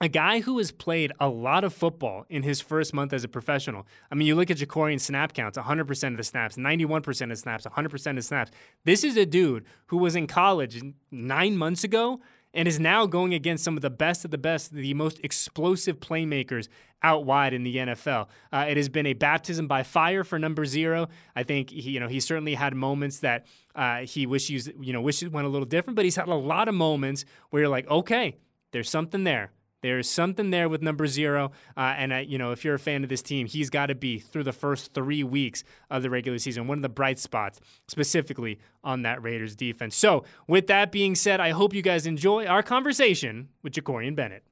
a 0.00 0.08
guy 0.08 0.40
who 0.40 0.58
has 0.58 0.72
played 0.72 1.12
a 1.20 1.28
lot 1.28 1.62
of 1.62 1.72
football 1.72 2.26
in 2.28 2.42
his 2.42 2.60
first 2.60 2.92
month 2.92 3.12
as 3.12 3.22
a 3.22 3.28
professional. 3.28 3.86
I 4.10 4.16
mean, 4.16 4.26
you 4.26 4.34
look 4.34 4.50
at 4.50 4.56
Jakorian 4.56 5.00
snap 5.00 5.32
counts 5.32 5.56
100% 5.56 6.08
of 6.10 6.16
the 6.16 6.24
snaps, 6.24 6.56
91% 6.56 7.30
of 7.30 7.38
snaps, 7.38 7.66
100% 7.66 8.18
of 8.18 8.24
snaps. 8.24 8.50
This 8.84 9.04
is 9.04 9.16
a 9.16 9.24
dude 9.24 9.64
who 9.86 9.98
was 9.98 10.16
in 10.16 10.26
college 10.26 10.82
nine 11.12 11.56
months 11.56 11.84
ago 11.84 12.20
and 12.54 12.68
is 12.68 12.78
now 12.78 13.06
going 13.06 13.34
against 13.34 13.64
some 13.64 13.76
of 13.76 13.82
the 13.82 13.90
best 13.90 14.24
of 14.24 14.30
the 14.30 14.38
best, 14.38 14.72
the 14.72 14.94
most 14.94 15.20
explosive 15.22 16.00
playmakers 16.00 16.68
out 17.02 17.24
wide 17.24 17.52
in 17.52 17.62
the 17.64 17.76
NFL. 17.76 18.28
Uh, 18.52 18.66
it 18.68 18.76
has 18.76 18.88
been 18.88 19.06
a 19.06 19.14
baptism 19.14 19.66
by 19.66 19.82
fire 19.82 20.24
for 20.24 20.38
number 20.38 20.64
zero. 20.64 21.08
I 21.34 21.42
think 21.42 21.70
he, 21.70 21.90
you 21.90 22.00
know 22.00 22.08
he 22.08 22.20
certainly 22.20 22.54
had 22.54 22.74
moments 22.74 23.18
that 23.20 23.46
uh, 23.74 24.00
he 24.00 24.26
wishes 24.26 24.70
you 24.80 24.92
know 24.92 25.00
wishes 25.00 25.30
went 25.30 25.46
a 25.46 25.50
little 25.50 25.66
different, 25.66 25.96
but 25.96 26.04
he's 26.04 26.16
had 26.16 26.28
a 26.28 26.34
lot 26.34 26.68
of 26.68 26.74
moments 26.74 27.24
where 27.50 27.62
you're 27.62 27.70
like, 27.70 27.88
okay, 27.88 28.36
there's 28.72 28.90
something 28.90 29.24
there. 29.24 29.50
There's 29.82 30.08
something 30.08 30.50
there 30.50 30.68
with 30.68 30.80
number 30.80 31.06
zero, 31.08 31.50
uh, 31.76 31.94
and 31.96 32.12
uh, 32.12 32.16
you 32.16 32.38
know 32.38 32.52
if 32.52 32.64
you're 32.64 32.76
a 32.76 32.78
fan 32.78 33.02
of 33.02 33.08
this 33.08 33.20
team, 33.20 33.46
he's 33.46 33.68
got 33.68 33.86
to 33.86 33.94
be 33.94 34.18
through 34.18 34.44
the 34.44 34.52
first 34.52 34.94
three 34.94 35.24
weeks 35.24 35.64
of 35.90 36.02
the 36.02 36.10
regular 36.10 36.38
season. 36.38 36.68
One 36.68 36.78
of 36.78 36.82
the 36.82 36.88
bright 36.88 37.18
spots, 37.18 37.60
specifically 37.88 38.60
on 38.84 39.02
that 39.02 39.22
Raiders 39.22 39.56
defense. 39.56 39.96
So, 39.96 40.24
with 40.46 40.68
that 40.68 40.92
being 40.92 41.14
said, 41.16 41.40
I 41.40 41.50
hope 41.50 41.74
you 41.74 41.82
guys 41.82 42.06
enjoy 42.06 42.46
our 42.46 42.62
conversation 42.62 43.48
with 43.62 43.72
Jakorian 43.72 44.14
Bennett. 44.14 44.44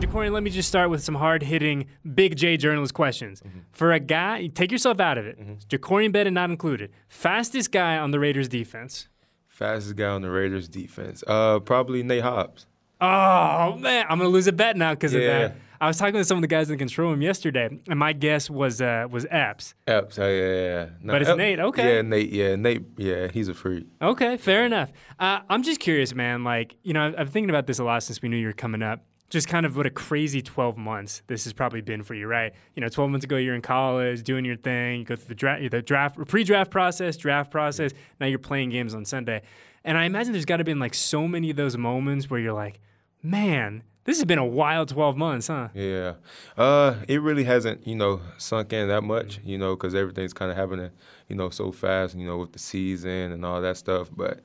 Jakorian, 0.00 0.32
let 0.32 0.42
me 0.42 0.50
just 0.50 0.68
start 0.68 0.90
with 0.90 1.02
some 1.02 1.14
hard 1.14 1.42
hitting 1.42 1.86
Big 2.14 2.36
J 2.36 2.56
journalist 2.56 2.92
questions. 2.92 3.40
Mm-hmm. 3.40 3.60
For 3.72 3.92
a 3.92 4.00
guy, 4.00 4.48
take 4.48 4.70
yourself 4.70 5.00
out 5.00 5.18
of 5.18 5.26
it. 5.26 5.38
mm 5.40 5.46
hmm 5.46 5.52
Jakorian 5.68 6.12
Bennett 6.12 6.32
not 6.32 6.50
included. 6.50 6.90
Fastest 7.08 7.72
guy 7.72 7.96
on 7.96 8.10
the 8.10 8.18
Raiders 8.18 8.48
defense. 8.48 9.08
Fastest 9.46 9.96
guy 9.96 10.08
on 10.08 10.20
the 10.20 10.30
Raiders 10.30 10.68
defense. 10.68 11.24
Uh, 11.26 11.60
probably 11.60 12.02
Nate 12.02 12.22
Hobbs. 12.22 12.66
Oh 13.00 13.76
man, 13.78 14.06
I'm 14.08 14.18
gonna 14.18 14.30
lose 14.30 14.46
a 14.46 14.52
bet 14.52 14.76
now 14.76 14.92
because 14.94 15.12
yeah. 15.12 15.20
of 15.20 15.52
that. 15.52 15.60
I 15.78 15.86
was 15.88 15.98
talking 15.98 16.14
to 16.14 16.24
some 16.24 16.38
of 16.38 16.42
the 16.42 16.48
guys 16.48 16.70
in 16.70 16.74
the 16.74 16.78
control 16.78 17.10
room 17.10 17.20
yesterday, 17.20 17.68
and 17.88 17.98
my 17.98 18.14
guess 18.14 18.48
was 18.48 18.80
uh, 18.80 19.06
was 19.10 19.26
Epps. 19.30 19.74
Epps, 19.86 20.18
oh, 20.18 20.26
yeah, 20.26 20.54
yeah. 20.54 20.88
No, 21.02 21.12
but 21.12 21.20
it's 21.20 21.30
Ep- 21.30 21.36
Nate. 21.36 21.60
Okay. 21.60 21.96
Yeah, 21.96 22.02
Nate. 22.02 22.30
Yeah, 22.30 22.56
Nate. 22.56 22.82
Yeah, 22.96 23.28
he's 23.28 23.48
a 23.48 23.54
freak. 23.54 23.86
Okay, 24.00 24.38
fair 24.38 24.64
enough. 24.64 24.90
Uh, 25.18 25.40
I'm 25.50 25.62
just 25.62 25.80
curious, 25.80 26.14
man. 26.14 26.44
Like, 26.44 26.76
you 26.82 26.94
know, 26.94 27.06
I've, 27.08 27.14
I've 27.18 27.30
thinking 27.30 27.50
about 27.50 27.66
this 27.66 27.78
a 27.78 27.84
lot 27.84 28.02
since 28.02 28.22
we 28.22 28.30
knew 28.30 28.38
you 28.38 28.46
were 28.46 28.52
coming 28.54 28.82
up. 28.82 29.04
just 29.28 29.48
kind 29.48 29.66
of 29.66 29.76
what 29.76 29.86
a 29.86 29.90
crazy 29.90 30.40
12 30.40 30.76
months 30.78 31.22
this 31.26 31.44
has 31.44 31.52
probably 31.52 31.80
been 31.80 32.02
for 32.02 32.14
you, 32.14 32.26
right? 32.26 32.54
You 32.74 32.80
know, 32.80 32.88
12 32.88 33.10
months 33.10 33.24
ago 33.24 33.36
you're 33.36 33.54
in 33.54 33.62
college, 33.62 34.22
doing 34.22 34.44
your 34.44 34.56
thing, 34.56 35.00
you 35.00 35.04
go 35.04 35.16
through 35.16 35.28
the 35.28 35.34
draft, 35.34 35.70
the 35.70 35.82
draft, 35.82 36.16
pre-draft 36.26 36.70
process, 36.70 37.16
draft 37.16 37.50
process. 37.50 37.92
Now 38.20 38.26
you're 38.26 38.38
playing 38.38 38.70
games 38.70 38.94
on 38.94 39.04
Sunday, 39.04 39.42
and 39.86 39.96
I 39.96 40.04
imagine 40.04 40.32
there's 40.32 40.44
got 40.44 40.56
to 40.58 40.64
been 40.64 40.80
like 40.80 40.94
so 40.94 41.26
many 41.28 41.48
of 41.48 41.56
those 41.56 41.76
moments 41.76 42.28
where 42.28 42.40
you're 42.40 42.52
like, 42.52 42.80
man, 43.22 43.84
this 44.02 44.18
has 44.18 44.24
been 44.24 44.38
a 44.38 44.44
wild 44.44 44.88
12 44.88 45.16
months, 45.16 45.46
huh? 45.46 45.68
Yeah. 45.74 46.14
Uh, 46.56 46.96
it 47.06 47.22
really 47.22 47.44
hasn't, 47.44 47.86
you 47.86 47.94
know, 47.94 48.20
sunk 48.36 48.72
in 48.72 48.88
that 48.88 49.02
much, 49.02 49.40
you 49.44 49.56
know, 49.56 49.76
because 49.76 49.94
everything's 49.94 50.32
kind 50.32 50.50
of 50.50 50.56
happening, 50.56 50.90
you 51.28 51.36
know, 51.36 51.50
so 51.50 51.70
fast, 51.70 52.16
you 52.16 52.26
know, 52.26 52.36
with 52.36 52.52
the 52.52 52.58
season 52.58 53.30
and 53.32 53.44
all 53.44 53.62
that 53.62 53.76
stuff. 53.76 54.10
But, 54.14 54.40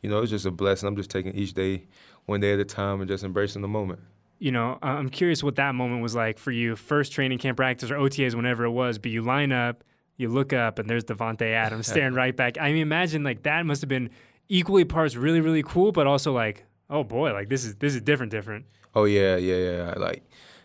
you 0.00 0.08
know, 0.08 0.20
it's 0.20 0.30
just 0.30 0.46
a 0.46 0.50
blessing. 0.50 0.88
I'm 0.88 0.96
just 0.96 1.10
taking 1.10 1.34
each 1.34 1.52
day 1.52 1.84
one 2.24 2.40
day 2.40 2.54
at 2.54 2.58
a 2.58 2.64
time 2.64 3.00
and 3.00 3.08
just 3.08 3.22
embracing 3.22 3.60
the 3.60 3.68
moment. 3.68 4.00
You 4.38 4.52
know, 4.52 4.78
I'm 4.82 5.10
curious 5.10 5.42
what 5.42 5.56
that 5.56 5.74
moment 5.74 6.02
was 6.02 6.14
like 6.14 6.38
for 6.38 6.52
you. 6.52 6.74
First 6.74 7.12
training 7.12 7.38
camp 7.38 7.58
practice 7.58 7.90
or 7.90 7.96
OTAs, 7.96 8.34
whenever 8.34 8.64
it 8.64 8.70
was, 8.70 8.98
but 8.98 9.10
you 9.10 9.22
line 9.22 9.52
up, 9.52 9.84
you 10.16 10.28
look 10.28 10.52
up, 10.52 10.78
and 10.78 10.88
there's 10.88 11.04
Davante 11.04 11.52
Adams 11.52 11.86
staring 11.90 12.14
right 12.14 12.36
back. 12.36 12.58
I 12.58 12.72
mean, 12.72 12.82
imagine 12.82 13.24
like 13.24 13.44
that 13.44 13.64
must 13.64 13.80
have 13.80 13.88
been 13.88 14.10
equally 14.48 14.84
parts 14.84 15.16
really, 15.16 15.40
really 15.40 15.62
cool, 15.62 15.92
but 15.92 16.06
also 16.06 16.32
like, 16.32 16.64
oh 16.90 17.04
boy, 17.04 17.32
like 17.32 17.48
this 17.48 17.64
is 17.64 17.76
this 17.76 17.94
is 17.94 18.00
different, 18.02 18.30
different. 18.30 18.66
Oh 18.94 19.04
yeah, 19.04 19.36
yeah, 19.36 19.56
yeah. 19.56 19.94
Like, 19.96 20.22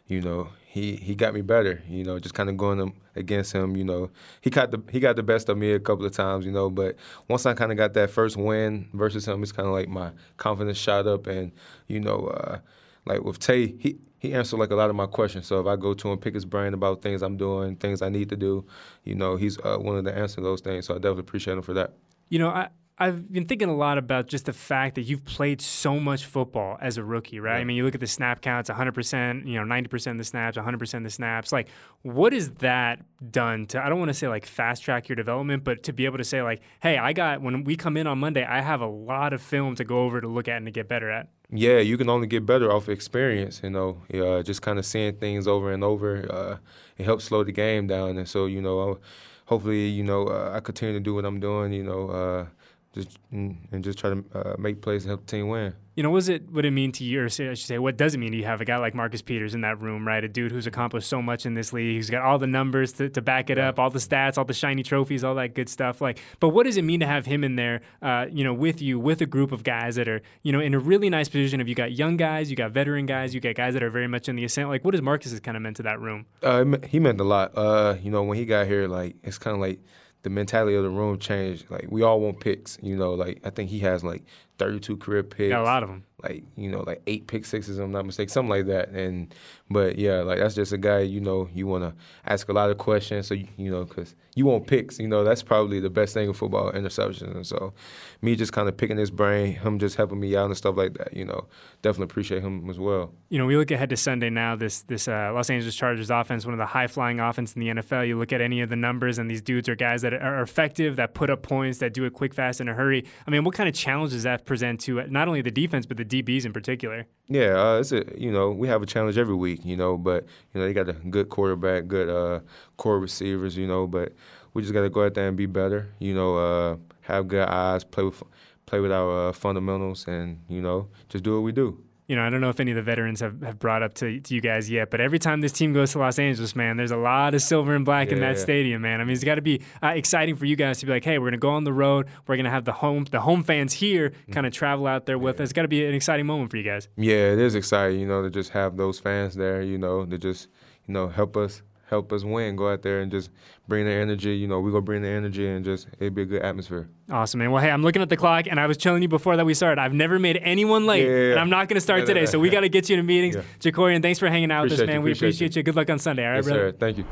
you 0.08 0.22
know, 0.22 0.50
he 0.66 0.96
he 0.96 1.16
got 1.16 1.34
me 1.34 1.42
better. 1.42 1.82
You 1.88 2.04
know, 2.04 2.20
just 2.20 2.36
kind 2.36 2.50
of 2.50 2.58
going 2.58 2.94
against 3.16 3.54
him. 3.54 3.76
You 3.76 3.84
know, 3.84 4.10
he 4.42 4.50
got 4.50 4.72
the 4.72 4.82
he 4.92 5.00
got 5.00 5.16
the 5.16 5.24
best 5.24 5.50
of 5.50 5.58
me 5.58 5.72
a 5.74 5.80
couple 5.80 6.06
of 6.06 6.14
times. 6.14 6.46
You 6.46 6.52
know, 6.52 6.70
but 6.70 6.96
once 7.28 7.46
I 7.46 7.54
kind 7.54 7.72
of 7.72 7.78
got 7.78 7.94
that 7.94 8.10
first 8.10 8.38
win 8.38 8.90
versus 8.94 9.28
him, 9.28 9.44
it's 9.44 9.52
kind 9.52 9.68
of 9.68 9.74
like 9.74 9.90
my 9.90 10.12
confidence 10.38 10.78
shot 10.78 11.08
up, 11.08 11.28
and 11.28 11.52
you 11.88 12.00
know, 12.00 12.28
uh, 12.28 12.60
like 13.06 13.24
with 13.24 13.40
Tay, 13.40 13.76
he. 13.80 14.00
He 14.22 14.36
answered 14.36 14.58
like 14.58 14.70
a 14.70 14.76
lot 14.76 14.92
of 14.92 14.96
my 14.96 15.08
questions. 15.08 15.48
So 15.48 15.60
if 15.62 15.66
I 15.66 15.76
go 15.76 15.96
to 15.96 16.12
him, 16.12 16.20
pick 16.20 16.36
his 16.36 16.46
brain 16.46 16.76
about 16.76 17.02
things 17.02 17.24
I'm 17.24 17.38
doing, 17.38 17.76
things 17.76 18.04
I 18.04 18.10
need 18.10 18.30
to 18.30 18.36
do, 18.36 18.64
you 19.04 19.16
know, 19.16 19.36
he's 19.36 19.58
uh, 19.58 19.80
willing 19.80 20.06
to 20.06 20.16
answer 20.16 20.42
those 20.42 20.62
things. 20.62 20.86
So 20.86 20.94
I 20.94 20.98
definitely 20.98 21.22
appreciate 21.22 21.58
him 21.58 21.64
for 21.64 21.74
that. 21.74 21.94
You 22.30 22.38
know, 22.38 22.50
I, 22.50 22.70
I've 23.02 23.34
been 23.34 23.48
thinking 23.48 23.68
a 23.68 23.76
lot 23.76 23.98
about 23.98 24.28
just 24.28 24.46
the 24.46 24.54
fact 24.54 24.94
that 24.94 25.02
you've 25.02 25.26
played 25.26 25.60
so 25.60 26.00
much 26.00 26.24
football 26.24 26.78
as 26.80 27.00
a 27.00 27.04
rookie, 27.04 27.40
right? 27.40 27.56
Yeah. 27.56 27.62
I 27.62 27.64
mean, 27.64 27.76
you 27.76 27.84
look 27.84 27.96
at 27.96 28.00
the 28.00 28.06
snap 28.06 28.42
counts, 28.42 28.70
100%, 28.70 29.48
you 29.48 29.56
know, 29.56 29.64
90% 29.64 30.12
of 30.12 30.18
the 30.20 30.24
snaps, 30.24 30.56
100% 30.56 30.94
of 30.94 31.04
the 31.04 31.10
snaps. 31.10 31.52
Like, 31.52 31.68
what 32.04 32.32
has 32.32 32.52
that 32.60 33.00
done 33.32 33.66
to, 33.68 33.84
I 33.84 33.90
don't 33.90 33.98
want 33.98 34.10
to 34.10 34.14
say 34.14 34.28
like 34.28 34.46
fast 34.46 34.84
track 34.84 35.10
your 35.10 35.16
development, 35.16 35.64
but 35.64 35.82
to 35.84 35.94
be 35.94 36.06
able 36.06 36.20
to 36.20 36.24
say, 36.24 36.44
like, 36.44 36.62
hey, 36.80 37.00
I 37.00 37.12
got, 37.14 37.42
when 37.42 37.64
we 37.64 37.76
come 37.76 37.98
in 37.98 38.06
on 38.06 38.20
Monday, 38.20 38.46
I 38.46 38.62
have 38.62 38.82
a 38.82 38.88
lot 38.88 39.34
of 39.34 39.42
film 39.42 39.74
to 39.76 39.84
go 39.84 40.04
over 40.04 40.22
to 40.22 40.28
look 40.28 40.48
at 40.48 40.58
and 40.58 40.68
to 40.68 40.72
get 40.72 40.88
better 40.88 41.10
at? 41.10 41.28
Yeah, 41.50 41.80
you 41.80 41.98
can 41.98 42.08
only 42.08 42.28
get 42.28 42.46
better 42.46 42.72
off 42.72 42.88
experience, 42.88 43.62
you 43.64 43.72
know, 43.72 44.04
uh, 44.14 44.44
just 44.44 44.62
kind 44.62 44.78
of 44.78 44.86
seeing 44.86 45.16
things 45.16 45.48
over 45.48 45.72
and 45.72 45.84
over. 45.84 46.32
Uh, 46.32 46.58
it 47.00 47.06
helps 47.06 47.24
slow 47.26 47.44
the 47.44 47.52
game 47.52 47.88
down. 47.88 48.20
And 48.20 48.30
so, 48.30 48.46
you 48.46 48.62
know, 48.62 49.00
hopefully, 49.46 49.88
you 49.88 50.04
know, 50.04 50.28
uh, 50.28 50.52
I 50.54 50.60
continue 50.60 50.94
to 50.94 51.00
do 51.00 51.16
what 51.16 51.26
I'm 51.26 51.40
doing, 51.40 51.74
you 51.74 51.84
know, 51.84 52.10
uh, 52.10 52.46
just 52.94 53.18
mm, 53.32 53.56
and 53.72 53.84
just 53.84 53.98
try 53.98 54.10
to 54.10 54.24
uh, 54.34 54.56
make 54.58 54.82
plays 54.82 55.04
and 55.04 55.10
help 55.12 55.26
the 55.26 55.32
team 55.38 55.48
win. 55.48 55.74
You 55.96 56.04
know, 56.04 56.10
what 56.10 56.28
it 56.30 56.50
what 56.50 56.66
it 56.66 56.72
mean 56.72 56.92
to 56.94 57.04
you, 57.04 57.22
or 57.22 57.26
I 57.26 57.28
should 57.28 57.58
say, 57.58 57.78
what 57.78 57.98
does 57.98 58.16
it 58.16 58.18
mean 58.18 58.32
to 58.32 58.38
you 58.38 58.46
have 58.46 58.62
a 58.62 58.66
guy 58.66 58.78
like 58.78 58.96
Marcus 58.96 59.22
Peters 59.22 59.54
in 59.54 59.62
that 59.62 59.82
room, 59.82 60.08
right? 60.08 60.24
A 60.24 60.28
dude 60.28 60.52
who's 60.52 60.68
accomplished 60.68 61.08
so 61.08 61.22
much 61.22 61.46
in 61.46 61.54
this 61.54 61.74
league, 61.74 61.98
who's 61.98 62.10
got 62.10 62.24
all 62.24 62.38
the 62.38 62.48
numbers 62.48 62.94
to, 62.94 63.10
to 63.10 63.22
back 63.22 63.50
it 63.50 63.58
up, 63.58 63.78
all 63.78 63.90
the 63.90 64.00
stats, 64.00 64.38
all 64.38 64.46
the 64.46 64.54
shiny 64.54 64.84
trophies, 64.84 65.24
all 65.24 65.36
that 65.36 65.54
good 65.54 65.68
stuff. 65.68 66.00
Like, 66.00 66.20
but 66.40 66.50
what 66.50 66.66
does 66.66 66.78
it 66.78 66.84
mean 66.84 67.02
to 67.02 67.08
have 67.08 67.26
him 67.26 67.44
in 67.44 67.56
there, 67.56 67.82
uh, 68.02 68.26
you 68.32 68.44
know, 68.44 68.54
with 68.54 68.82
you, 68.82 69.00
with 69.00 69.22
a 69.22 69.26
group 69.26 69.52
of 69.52 69.64
guys 69.64 69.96
that 69.96 70.08
are, 70.08 70.22
you 70.44 70.52
know, 70.52 70.62
in 70.62 70.74
a 70.74 70.80
really 70.80 71.10
nice 71.10 71.28
position? 71.28 71.60
If 71.60 71.68
you 71.68 71.76
got 71.76 71.92
young 71.92 72.16
guys, 72.16 72.50
you 72.50 72.56
got 72.56 72.72
veteran 72.72 73.06
guys, 73.06 73.36
you 73.36 73.42
got 73.42 73.56
guys 73.56 73.74
that 73.74 73.84
are 73.84 73.90
very 73.90 74.08
much 74.08 74.30
in 74.30 74.38
the 74.38 74.46
ascent. 74.46 74.70
Like, 74.70 74.86
what 74.86 74.92
does 74.92 75.02
Marcus 75.02 75.38
kind 75.42 75.58
of 75.58 75.64
meant 75.64 75.78
to 75.78 75.84
that 75.84 76.00
room? 76.00 76.26
Uh, 76.42 76.66
he 76.88 77.00
meant 77.00 77.20
a 77.20 77.26
lot. 77.26 77.52
Uh, 77.56 77.96
you 78.02 78.12
know, 78.12 78.24
when 78.24 78.38
he 78.38 78.46
got 78.46 78.66
here, 78.66 78.88
like 78.88 79.16
it's 79.24 79.38
kind 79.38 79.56
of 79.56 79.62
like 79.62 79.80
the 80.24 80.30
mentality 80.30 80.76
of 80.76 80.84
the 80.84 80.90
room 80.90 81.18
changed. 81.18 81.70
Like 81.70 81.88
we 81.90 82.04
all 82.04 82.20
want 82.20 82.40
picks, 82.40 82.78
you 82.82 82.96
know. 82.96 83.14
Like 83.14 83.40
I 83.44 83.50
think 83.50 83.70
he 83.70 83.80
has 83.80 84.04
like 84.04 84.24
32 84.62 84.98
career 84.98 85.24
picks. 85.24 85.50
Got 85.50 85.62
a 85.62 85.64
lot 85.64 85.82
of 85.82 85.90
them. 85.90 86.04
Like 86.22 86.44
you 86.56 86.70
know, 86.70 86.82
like 86.82 87.02
eight 87.08 87.26
pick 87.26 87.46
sixes, 87.46 87.80
if 87.80 87.84
I'm 87.84 87.92
not 87.92 88.06
mistaken, 88.06 88.30
something 88.30 88.50
like 88.50 88.68
that. 88.68 88.90
And 88.90 89.34
but 89.72 89.98
yeah, 89.98 90.22
like 90.22 90.38
that's 90.38 90.54
just 90.54 90.72
a 90.72 90.78
guy. 90.78 91.00
You 91.00 91.20
know, 91.20 91.50
you 91.54 91.66
want 91.66 91.84
to 91.84 91.96
ask 92.26 92.48
a 92.48 92.54
lot 92.54 92.70
of 92.70 92.78
questions, 92.78 93.28
so 93.28 93.34
you, 93.34 93.48
you 93.58 93.72
know, 93.72 93.86
because 93.86 94.16
you 94.36 94.46
want 94.46 94.68
picks. 94.68 95.00
You 95.00 95.08
know, 95.08 95.24
that's 95.24 95.42
probably 95.42 95.80
the 95.80 95.90
best 95.90 96.14
thing 96.14 96.28
in 96.28 96.34
football, 96.34 96.72
interceptions. 96.72 97.36
And 97.36 97.48
so, 97.48 97.74
me 98.22 98.36
just 98.36 98.54
kind 98.54 98.70
of 98.70 98.78
picking 98.78 98.98
his 98.98 99.10
brain, 99.10 99.54
him 99.56 99.80
just 99.80 99.96
helping 99.96 100.20
me 100.20 100.36
out 100.36 100.46
and 100.46 100.56
stuff 100.56 100.78
like 100.78 100.94
that. 101.00 101.14
You 101.14 101.26
know, 101.26 101.48
definitely 101.82 102.06
appreciate 102.06 102.44
him 102.44 102.70
as 102.70 102.78
well. 102.78 103.14
You 103.30 103.40
know, 103.40 103.48
we 103.48 103.58
look 103.58 103.72
ahead 103.72 103.90
to 103.90 103.98
Sunday 103.98 104.30
now. 104.30 104.56
This 104.56 104.84
this 104.84 105.08
uh, 105.08 105.32
Los 105.34 105.50
Angeles 105.50 105.74
Chargers 105.74 106.12
offense, 106.12 106.46
one 106.46 106.54
of 106.54 106.60
the 106.60 106.68
high 106.68 106.88
flying 106.88 107.20
offense 107.20 107.54
in 107.54 107.62
the 107.62 107.82
NFL. 107.82 108.08
You 108.08 108.20
look 108.20 108.32
at 108.32 108.42
any 108.42 108.62
of 108.62 108.70
the 108.70 108.76
numbers, 108.76 109.18
and 109.18 109.30
these 109.30 109.42
dudes 109.42 109.68
are 109.68 109.76
guys 109.76 110.04
that 110.04 110.14
are 110.14 110.42
effective, 110.44 110.98
that 110.98 111.16
put 111.16 111.32
up 111.32 111.42
points, 111.42 111.80
that 111.80 111.94
do 111.94 112.06
it 112.06 112.14
quick, 112.14 112.36
fast, 112.36 112.62
in 112.62 112.68
a 112.68 112.76
hurry. 112.76 113.06
I 113.26 113.32
mean, 113.32 113.44
what 113.44 113.56
kind 113.56 113.68
of 113.68 113.74
challenge 113.74 114.12
does 114.12 114.24
that 114.24 114.46
present 114.52 114.82
to 114.82 115.02
not 115.08 115.30
only 115.30 115.42
the 115.42 115.50
defense 115.50 115.86
but 115.86 115.96
the 115.96 116.04
DBs 116.04 116.44
in 116.44 116.52
particular? 116.52 117.06
Yeah, 117.30 117.52
uh, 117.58 117.80
it's 117.80 117.94
a 117.94 118.04
you 118.18 118.30
know 118.30 118.52
we 118.52 118.68
have 118.68 118.82
a 118.84 118.86
challenge 118.86 119.18
every 119.18 119.34
week, 119.34 119.62
you 119.64 119.78
know, 119.78 119.98
but 119.98 120.26
you 120.52 120.60
know 120.60 120.68
they 120.68 120.74
got 120.74 120.90
a 120.90 120.94
good 121.16 121.30
quarterback, 121.30 121.88
good 121.88 122.10
uh, 122.10 122.42
core 122.76 123.00
receivers, 123.00 123.56
you 123.56 123.66
know, 123.66 123.88
but 123.88 124.12
we 124.54 124.62
just 124.62 124.74
got 124.74 124.82
to 124.82 124.90
go 124.90 125.06
out 125.06 125.14
there 125.14 125.30
and 125.30 125.38
be 125.38 125.46
better, 125.46 125.88
you 126.00 126.14
know, 126.14 126.36
uh, 126.36 126.76
have 127.04 127.30
good 127.30 127.48
eyes, 127.48 127.86
play 127.86 128.04
with 128.04 128.22
play 128.66 128.82
with 128.82 128.92
our 128.92 129.30
uh, 129.30 129.32
fundamentals, 129.32 130.06
and 130.06 130.42
you 130.50 130.62
know 130.62 130.90
just 131.08 131.24
do 131.24 131.36
what 131.36 131.44
we 131.44 131.54
do 131.54 131.82
you 132.12 132.18
know, 132.18 132.26
I 132.26 132.30
don't 132.30 132.42
know 132.42 132.50
if 132.50 132.60
any 132.60 132.72
of 132.72 132.76
the 132.76 132.82
veterans 132.82 133.22
have, 133.22 133.42
have 133.42 133.58
brought 133.58 133.84
up 133.84 133.94
to, 133.94 134.20
to 134.20 134.36
you 134.36 134.42
guys 134.42 134.70
yet, 134.70 134.92
but 134.92 135.00
every 135.00 135.18
time 135.18 135.40
this 135.40 135.54
team 135.54 135.72
goes 135.72 135.94
to 135.94 136.00
Los 136.00 136.20
Angeles, 136.20 136.58
man, 136.58 136.76
there's 136.76 136.92
a 136.92 136.98
lot 136.98 137.34
of 137.34 137.42
silver 137.42 137.74
and 137.74 137.86
black 137.86 138.10
yeah, 138.10 138.16
in 138.16 138.20
that 138.20 138.36
yeah. 138.36 138.44
stadium, 138.44 138.82
man. 138.82 139.00
I 139.00 139.06
mean, 139.06 139.14
it's 139.14 139.24
got 139.24 139.36
to 139.36 139.42
be 139.42 139.62
uh, 139.82 139.94
exciting 139.96 140.36
for 140.36 140.44
you 140.44 140.58
guys 140.58 140.80
to 140.80 140.86
be 140.86 140.92
like, 140.92 141.06
hey, 141.06 141.20
we're 141.20 141.28
going 141.28 141.32
to 141.32 141.38
go 141.38 141.52
on 141.52 141.64
the 141.64 141.72
road. 141.72 142.10
We're 142.28 142.36
going 142.36 142.44
to 142.44 142.52
have 142.52 142.66
the 142.66 142.74
home 142.74 143.06
the 143.10 143.22
home 143.22 143.46
fans 143.46 143.72
here 143.72 144.10
mm. 144.10 144.34
kind 144.34 144.46
of 144.46 144.52
travel 144.52 144.88
out 144.88 145.06
there 145.06 145.18
with 145.18 145.38
yeah. 145.38 145.44
us. 145.44 145.52
It's 145.52 145.54
got 145.54 145.62
to 145.62 145.70
be 145.70 145.86
an 145.86 145.94
exciting 145.94 146.26
moment 146.26 146.52
for 146.52 146.58
you 146.58 146.64
guys. 146.64 146.90
Yeah, 146.98 147.32
it 147.32 147.40
is 147.40 147.56
exciting, 147.56 148.02
you 148.02 148.08
know, 148.08 148.22
to 148.24 148.30
just 148.30 148.50
have 148.50 148.76
those 148.76 149.00
fans 149.00 149.36
there, 149.36 149.62
you 149.62 149.78
know, 149.78 150.06
to 150.06 150.18
just, 150.18 150.50
you 150.86 150.94
know, 150.94 151.08
help 151.08 151.38
us 151.38 151.62
help 151.92 152.12
us 152.12 152.24
win. 152.24 152.56
Go 152.56 152.72
out 152.72 152.82
there 152.82 153.02
and 153.02 153.12
just 153.12 153.30
bring 153.68 153.86
the 153.86 153.92
energy. 153.92 154.36
You 154.36 154.48
know, 154.48 154.60
we're 154.60 154.72
gonna 154.72 154.82
bring 154.82 155.04
the 155.04 155.10
energy 155.10 155.48
and 155.48 155.64
just 155.64 155.88
it'd 156.00 156.16
be 156.16 156.24
a 156.24 156.26
good 156.26 156.42
atmosphere. 156.42 156.90
Awesome, 157.12 157.40
man. 157.40 157.52
Well, 157.52 157.62
hey, 157.62 157.70
I'm 157.70 157.84
looking 157.84 158.02
at 158.02 158.10
the 158.10 158.18
clock, 158.18 158.48
and 158.50 158.60
I 158.60 158.66
was 158.66 158.78
telling 158.78 159.04
you 159.04 159.08
before 159.08 159.36
that 159.38 159.46
we 159.46 159.54
started. 159.54 159.80
I've 159.80 159.94
never 159.94 160.18
made 160.18 160.38
anyone 160.42 160.88
late, 160.88 161.06
yeah, 161.06 161.32
and 161.32 161.40
I'm 161.40 161.50
not 161.50 161.68
gonna 161.68 161.82
start 161.82 162.08
today. 162.08 162.26
So 162.26 162.40
we 162.40 162.50
got 162.50 162.62
to 162.62 162.70
get 162.70 162.90
you 162.90 162.96
to 162.96 163.04
meetings. 163.04 163.36
Yeah. 163.36 163.44
Jakorian, 163.60 164.02
thanks 164.02 164.18
for 164.18 164.28
hanging 164.30 164.52
out 164.52 164.66
appreciate 164.66 164.84
with 164.86 164.90
us, 164.90 164.94
man. 164.94 165.02
You, 165.02 165.06
we 165.06 165.12
appreciate 165.12 165.56
you. 165.56 165.60
you. 165.60 165.64
Good 165.64 165.76
luck 165.76 165.90
on 165.90 166.00
Sunday. 166.00 166.26
All 166.26 166.32
right, 166.32 166.38
yes, 166.38 166.46
brother. 166.46 166.72
Sir. 166.72 166.78
Thank 166.80 166.98
you. 166.98 167.06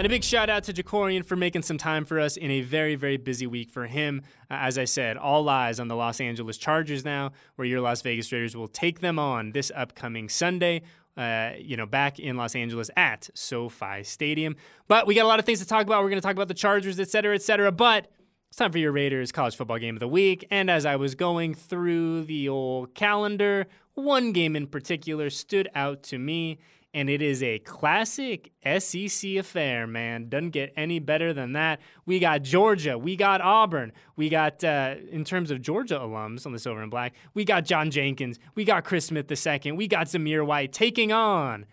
And 0.00 0.06
a 0.06 0.08
big 0.08 0.24
shout 0.24 0.48
out 0.48 0.64
to 0.64 0.72
Jakorian 0.72 1.26
for 1.26 1.36
making 1.36 1.60
some 1.60 1.76
time 1.76 2.06
for 2.06 2.18
us 2.18 2.38
in 2.38 2.50
a 2.50 2.62
very, 2.62 2.94
very 2.94 3.18
busy 3.18 3.46
week 3.46 3.68
for 3.68 3.86
him. 3.86 4.22
Uh, 4.50 4.54
as 4.54 4.78
I 4.78 4.86
said, 4.86 5.18
all 5.18 5.46
eyes 5.46 5.78
on 5.78 5.88
the 5.88 5.94
Los 5.94 6.22
Angeles 6.22 6.56
Chargers 6.56 7.04
now, 7.04 7.32
where 7.56 7.68
your 7.68 7.82
Las 7.82 8.00
Vegas 8.00 8.32
Raiders 8.32 8.56
will 8.56 8.66
take 8.66 9.00
them 9.00 9.18
on 9.18 9.52
this 9.52 9.70
upcoming 9.76 10.30
Sunday 10.30 10.80
uh, 11.16 11.52
you 11.58 11.76
know, 11.76 11.86
back 11.86 12.18
in 12.18 12.36
Los 12.36 12.54
Angeles 12.54 12.90
at 12.96 13.28
SoFi 13.34 14.02
Stadium. 14.02 14.56
But 14.88 15.06
we 15.06 15.14
got 15.14 15.24
a 15.24 15.28
lot 15.28 15.38
of 15.38 15.44
things 15.44 15.60
to 15.60 15.66
talk 15.66 15.86
about. 15.86 16.02
We're 16.02 16.10
going 16.10 16.20
to 16.20 16.26
talk 16.26 16.36
about 16.36 16.48
the 16.48 16.54
Chargers, 16.54 16.98
et 16.98 17.10
cetera, 17.10 17.34
et 17.34 17.42
cetera. 17.42 17.70
But 17.72 18.08
it's 18.48 18.56
time 18.56 18.72
for 18.72 18.78
your 18.78 18.92
Raiders 18.92 19.30
college 19.30 19.56
football 19.56 19.78
game 19.78 19.96
of 19.96 20.00
the 20.00 20.08
week. 20.08 20.46
And 20.50 20.70
as 20.70 20.84
I 20.84 20.96
was 20.96 21.14
going 21.14 21.54
through 21.54 22.24
the 22.24 22.48
old 22.48 22.94
calendar, 22.94 23.66
one 23.94 24.32
game 24.32 24.56
in 24.56 24.66
particular 24.66 25.30
stood 25.30 25.68
out 25.74 26.02
to 26.04 26.18
me 26.18 26.58
and 26.92 27.08
it 27.08 27.22
is 27.22 27.42
a 27.42 27.58
classic 27.60 28.52
SEC 28.78 29.36
affair, 29.36 29.86
man. 29.86 30.28
Doesn't 30.28 30.50
get 30.50 30.72
any 30.76 30.98
better 30.98 31.32
than 31.32 31.52
that. 31.52 31.80
We 32.04 32.18
got 32.18 32.42
Georgia, 32.42 32.98
we 32.98 33.16
got 33.16 33.40
Auburn, 33.40 33.92
we 34.16 34.28
got, 34.28 34.62
uh, 34.64 34.96
in 35.10 35.24
terms 35.24 35.50
of 35.50 35.62
Georgia 35.62 35.98
alums 35.98 36.46
on 36.46 36.52
the 36.52 36.58
Silver 36.58 36.82
and 36.82 36.90
Black, 36.90 37.14
we 37.34 37.44
got 37.44 37.64
John 37.64 37.90
Jenkins, 37.90 38.38
we 38.54 38.64
got 38.64 38.84
Chris 38.84 39.06
Smith 39.06 39.30
II, 39.30 39.72
we 39.72 39.86
got 39.86 40.06
Zamir 40.06 40.44
White 40.44 40.72
taking 40.72 41.12
on 41.12 41.66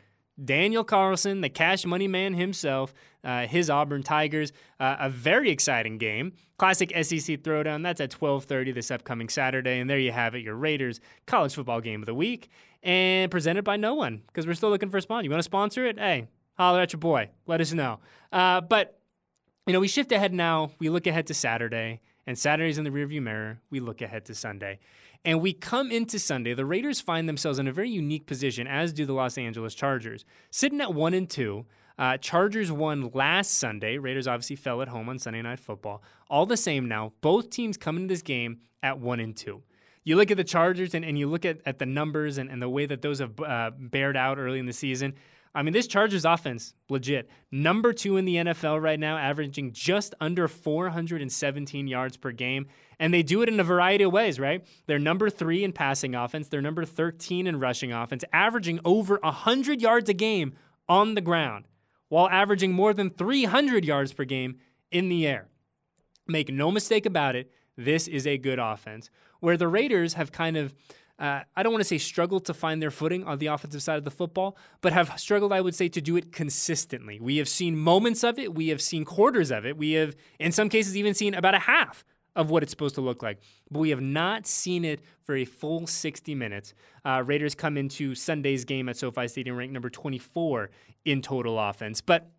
Daniel 0.44 0.84
Carlson, 0.84 1.42
the 1.42 1.50
cash 1.50 1.86
money 1.86 2.08
man 2.08 2.34
himself, 2.34 2.94
uh, 3.24 3.48
his 3.48 3.70
Auburn 3.70 4.04
Tigers. 4.04 4.54
Uh, 4.80 4.96
a 5.00 5.10
very 5.10 5.50
exciting 5.50 5.98
game. 5.98 6.34
Classic 6.58 6.92
SEC 6.92 7.38
throwdown. 7.38 7.84
That's 7.84 8.02
at 8.02 8.12
12:30 8.12 8.72
this 8.74 8.92
upcoming 8.92 9.30
Saturday, 9.30 9.80
and 9.80 9.90
there 9.90 10.00
you 10.00 10.12
have 10.12 10.36
it, 10.36 10.44
your 10.44 10.56
Raiders 10.56 11.00
college 11.26 11.56
football 11.56 11.82
game 11.82 12.02
of 12.02 12.06
the 12.06 12.14
week, 12.14 12.50
and 12.84 13.32
presented 13.32 13.64
by 13.64 13.78
no 13.78 13.94
one 13.96 14.22
because 14.28 14.46
we're 14.46 14.54
still 14.54 14.70
looking 14.70 14.90
for 14.90 14.98
a 14.98 15.02
sponsor. 15.02 15.24
You 15.24 15.32
want 15.32 15.40
to 15.40 15.44
sponsor 15.44 15.86
it? 15.86 15.98
Hey, 16.00 16.28
holler 16.58 16.82
at 16.82 16.94
your 16.94 17.00
boy. 17.00 17.30
Let 17.48 17.62
us 17.62 17.74
know. 17.74 18.00
Uh, 18.32 18.62
but 18.62 19.00
you 19.66 19.74
know, 19.74 19.80
we 19.80 19.88
shift 19.88 20.12
ahead 20.12 20.34
now. 20.34 20.72
We 20.80 20.90
look 20.90 21.08
ahead 21.08 21.28
to 21.28 21.34
Saturday, 21.34 22.02
and 22.26 22.38
Saturday's 22.38 22.78
in 22.78 22.84
the 22.84 22.90
rearview 22.90 23.22
mirror. 23.22 23.60
We 23.70 23.80
look 23.80 24.02
ahead 24.02 24.26
to 24.26 24.36
Sunday. 24.36 24.80
And 25.28 25.42
we 25.42 25.52
come 25.52 25.92
into 25.92 26.20
Sunday, 26.20 26.54
the 26.54 26.66
Raiders 26.66 27.02
find 27.02 27.28
themselves 27.28 27.60
in 27.60 27.68
a 27.68 27.74
very 27.74 27.90
unique 27.90 28.28
position, 28.28 28.66
as 28.66 28.94
do 28.94 29.06
the 29.06 29.12
Los 29.12 29.38
Angeles 29.38 29.76
Chargers. 29.76 30.24
Sitting 30.52 30.80
at 30.80 30.94
one 30.94 31.14
and 31.14 31.30
two, 31.30 31.66
uh, 32.00 32.16
Chargers 32.16 32.72
won 32.72 33.12
last 33.14 33.56
Sunday. 33.56 33.98
Raiders 33.98 34.26
obviously 34.26 34.56
fell 34.56 34.82
at 34.82 34.88
home 34.88 35.10
on 35.10 35.20
Sunday 35.20 35.42
Night 35.42 35.60
Football. 35.60 36.02
All 36.30 36.46
the 36.46 36.56
same 36.56 36.88
now, 36.88 37.12
both 37.20 37.50
teams 37.50 37.76
come 37.76 37.98
into 37.98 38.08
this 38.08 38.22
game 38.22 38.60
at 38.82 39.00
one 39.00 39.20
and 39.20 39.36
two. 39.36 39.64
you 40.06 40.16
look 40.16 40.32
at 40.32 40.38
the 40.38 40.46
Chargers 40.46 40.94
and, 40.94 41.04
and 41.04 41.20
you 41.20 41.28
look 41.28 41.44
at, 41.44 41.60
at 41.66 41.78
the 41.78 41.86
numbers 41.86 42.38
and, 42.38 42.50
and 42.50 42.62
the 42.62 42.70
way 42.70 42.86
that 42.86 43.02
those 43.02 43.20
have 43.20 43.38
uh, 43.42 43.72
bared 43.78 44.16
out 44.16 44.38
early 44.38 44.60
in 44.60 44.66
the 44.66 44.72
season. 44.72 45.14
I 45.56 45.64
mean, 45.64 45.74
this 45.74 45.88
Chargers 45.88 46.26
offense, 46.26 46.74
legit. 46.90 47.30
Number 47.52 47.94
two 47.94 48.18
in 48.18 48.26
the 48.26 48.36
NFL 48.36 48.82
right 48.82 49.00
now, 49.00 49.18
averaging 49.18 49.72
just 49.72 50.14
under 50.20 50.48
417 50.48 51.88
yards 51.88 52.18
per 52.18 52.32
game. 52.32 52.68
And 53.00 53.14
they 53.14 53.24
do 53.24 53.42
it 53.42 53.50
in 53.50 53.60
a 53.60 53.64
variety 53.64 54.04
of 54.04 54.12
ways, 54.12 54.40
right? 54.40 54.66
They're 54.86 55.00
number 55.00 55.30
three 55.30 55.64
in 55.64 55.74
passing 55.74 56.16
offense, 56.16 56.48
they're 56.48 56.62
number 56.62 56.86
13 56.86 57.48
in 57.48 57.60
rushing 57.60 57.94
offense, 57.94 58.24
averaging 58.34 58.80
over 58.86 59.20
100 59.22 59.82
yards 59.82 60.10
a 60.10 60.14
game 60.14 60.54
on 60.90 61.16
the 61.16 61.22
ground, 61.22 61.68
while 62.10 62.30
averaging 62.30 62.72
more 62.72 62.94
than 62.94 63.10
300 63.10 63.86
yards 63.86 64.14
per 64.14 64.24
game 64.24 64.58
in 64.92 65.10
the 65.10 65.28
air. 65.28 65.48
Make 66.28 66.52
no 66.52 66.72
mistake 66.72 67.06
about 67.06 67.36
it, 67.36 67.52
this 67.78 68.08
is 68.08 68.26
a 68.26 68.38
good 68.38 68.60
offense. 68.60 69.10
Where 69.40 69.58
the 69.58 69.68
Raiders 69.68 70.16
have 70.16 70.32
kind 70.32 70.58
of 70.58 70.74
uh, 71.20 71.42
I 71.56 71.64
don't 71.64 71.72
want 71.72 71.82
to 71.82 71.88
say 71.88 71.98
struggled 71.98 72.46
to 72.46 72.54
find 72.54 72.82
their 72.82 72.92
footing 72.92 73.24
on 73.24 73.40
the 73.40 73.48
offensive 73.48 73.82
side 73.82 73.98
of 73.98 74.04
the 74.04 74.12
football, 74.12 74.56
but 74.82 74.94
have 74.94 75.20
struggled, 75.20 75.52
I 75.52 75.62
would 75.62 75.74
say, 75.74 75.90
to 75.90 76.02
do 76.02 76.16
it 76.16 76.32
consistently. 76.32 77.20
We 77.20 77.38
have 77.38 77.50
seen 77.50 77.76
moments 77.76 78.24
of 78.24 78.38
it, 78.38 78.54
we 78.54 78.68
have 78.70 78.82
seen 78.82 79.04
quarters 79.04 79.52
of 79.52 79.66
it, 79.66 79.78
we 79.78 79.94
have, 79.94 80.16
in 80.40 80.52
some 80.52 80.70
cases, 80.70 80.96
even 80.96 81.14
seen 81.14 81.34
about 81.34 81.56
a 81.56 81.60
half 81.60 82.04
of 82.36 82.52
what 82.52 82.62
it's 82.62 82.72
supposed 82.72 82.94
to 82.96 83.02
look 83.02 83.24
like. 83.24 83.40
But 83.72 83.80
we 83.80 83.90
have 83.90 84.00
not 84.00 84.46
seen 84.46 84.86
it 84.86 85.02
for 85.24 85.36
a 85.36 85.44
full 85.44 85.88
60 85.88 86.36
minutes. 86.36 86.76
Uh, 87.04 87.24
Raiders 87.26 87.56
come 87.56 87.78
into 87.78 88.14
Sunday's 88.14 88.64
game 88.64 88.88
at 88.88 88.96
SoFi 88.96 89.28
Stadium 89.28 89.58
ranked 89.58 89.74
number 89.74 89.90
24 89.90 90.70
in 91.04 91.24
total 91.24 91.60
offense. 91.60 92.00
But 92.00 92.30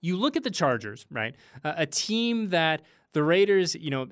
you 0.00 0.16
look 0.16 0.36
at 0.36 0.42
the 0.42 0.50
Chargers, 0.50 1.06
right? 1.08 1.36
Uh, 1.64 1.74
a 1.76 1.86
team 1.86 2.48
that 2.50 2.82
the 3.12 3.22
Raiders, 3.22 3.76
you 3.76 3.90
know, 3.90 4.08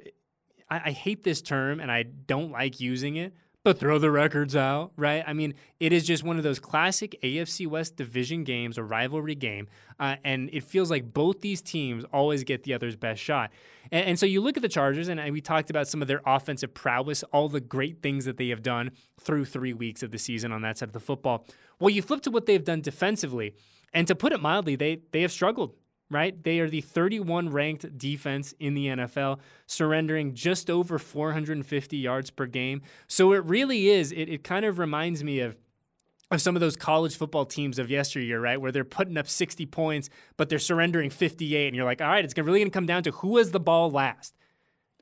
I, 0.70 0.80
I 0.86 0.90
hate 0.92 1.24
this 1.24 1.42
term 1.42 1.80
and 1.80 1.90
I 1.90 2.04
don't 2.04 2.52
like 2.52 2.78
using 2.78 3.16
it, 3.16 3.34
but 3.62 3.78
throw 3.78 3.98
the 3.98 4.10
records 4.10 4.56
out, 4.56 4.92
right? 4.96 5.22
I 5.26 5.34
mean, 5.34 5.54
it 5.80 5.92
is 5.92 6.06
just 6.06 6.24
one 6.24 6.38
of 6.38 6.42
those 6.42 6.58
classic 6.58 7.18
AFC 7.22 7.66
West 7.66 7.96
division 7.96 8.42
games, 8.42 8.78
a 8.78 8.82
rivalry 8.82 9.34
game, 9.34 9.68
uh, 9.98 10.16
and 10.24 10.48
it 10.52 10.64
feels 10.64 10.90
like 10.90 11.12
both 11.12 11.42
these 11.42 11.60
teams 11.60 12.04
always 12.12 12.42
get 12.42 12.62
the 12.62 12.72
other's 12.72 12.96
best 12.96 13.20
shot. 13.20 13.50
And, 13.92 14.06
and 14.06 14.18
so 14.18 14.24
you 14.24 14.40
look 14.40 14.56
at 14.56 14.62
the 14.62 14.68
Chargers, 14.68 15.08
and 15.08 15.20
we 15.32 15.42
talked 15.42 15.68
about 15.68 15.88
some 15.88 16.00
of 16.00 16.08
their 16.08 16.22
offensive 16.24 16.72
prowess, 16.72 17.22
all 17.32 17.48
the 17.50 17.60
great 17.60 18.02
things 18.02 18.24
that 18.24 18.38
they 18.38 18.48
have 18.48 18.62
done 18.62 18.92
through 19.20 19.44
three 19.44 19.74
weeks 19.74 20.02
of 20.02 20.10
the 20.10 20.18
season 20.18 20.52
on 20.52 20.62
that 20.62 20.78
side 20.78 20.88
of 20.88 20.94
the 20.94 21.00
football. 21.00 21.44
Well, 21.78 21.90
you 21.90 22.00
flip 22.00 22.22
to 22.22 22.30
what 22.30 22.46
they've 22.46 22.64
done 22.64 22.80
defensively, 22.80 23.54
and 23.92 24.06
to 24.06 24.14
put 24.14 24.32
it 24.32 24.40
mildly, 24.40 24.76
they 24.76 25.00
they 25.12 25.22
have 25.22 25.32
struggled 25.32 25.74
right? 26.10 26.42
They 26.42 26.58
are 26.60 26.68
the 26.68 26.80
31 26.80 27.50
ranked 27.50 27.96
defense 27.96 28.52
in 28.58 28.74
the 28.74 28.86
NFL, 28.88 29.38
surrendering 29.66 30.34
just 30.34 30.68
over 30.68 30.98
450 30.98 31.96
yards 31.96 32.30
per 32.30 32.46
game. 32.46 32.82
So 33.06 33.32
it 33.32 33.44
really 33.44 33.88
is, 33.88 34.12
it, 34.12 34.28
it 34.28 34.44
kind 34.44 34.64
of 34.64 34.78
reminds 34.78 35.22
me 35.24 35.40
of 35.40 35.56
of 36.32 36.40
some 36.40 36.54
of 36.54 36.60
those 36.60 36.76
college 36.76 37.16
football 37.16 37.44
teams 37.44 37.76
of 37.78 37.90
yesteryear, 37.90 38.40
right, 38.40 38.60
where 38.60 38.70
they're 38.70 38.84
putting 38.84 39.18
up 39.18 39.26
60 39.26 39.66
points, 39.66 40.08
but 40.36 40.48
they're 40.48 40.60
surrendering 40.60 41.10
58, 41.10 41.66
and 41.66 41.74
you're 41.74 41.84
like, 41.84 42.00
all 42.00 42.06
right, 42.06 42.24
it's 42.24 42.36
really 42.36 42.60
going 42.60 42.70
to 42.70 42.74
come 42.74 42.86
down 42.86 43.02
to 43.02 43.10
who 43.10 43.36
has 43.38 43.50
the 43.50 43.58
ball 43.58 43.90
last. 43.90 44.36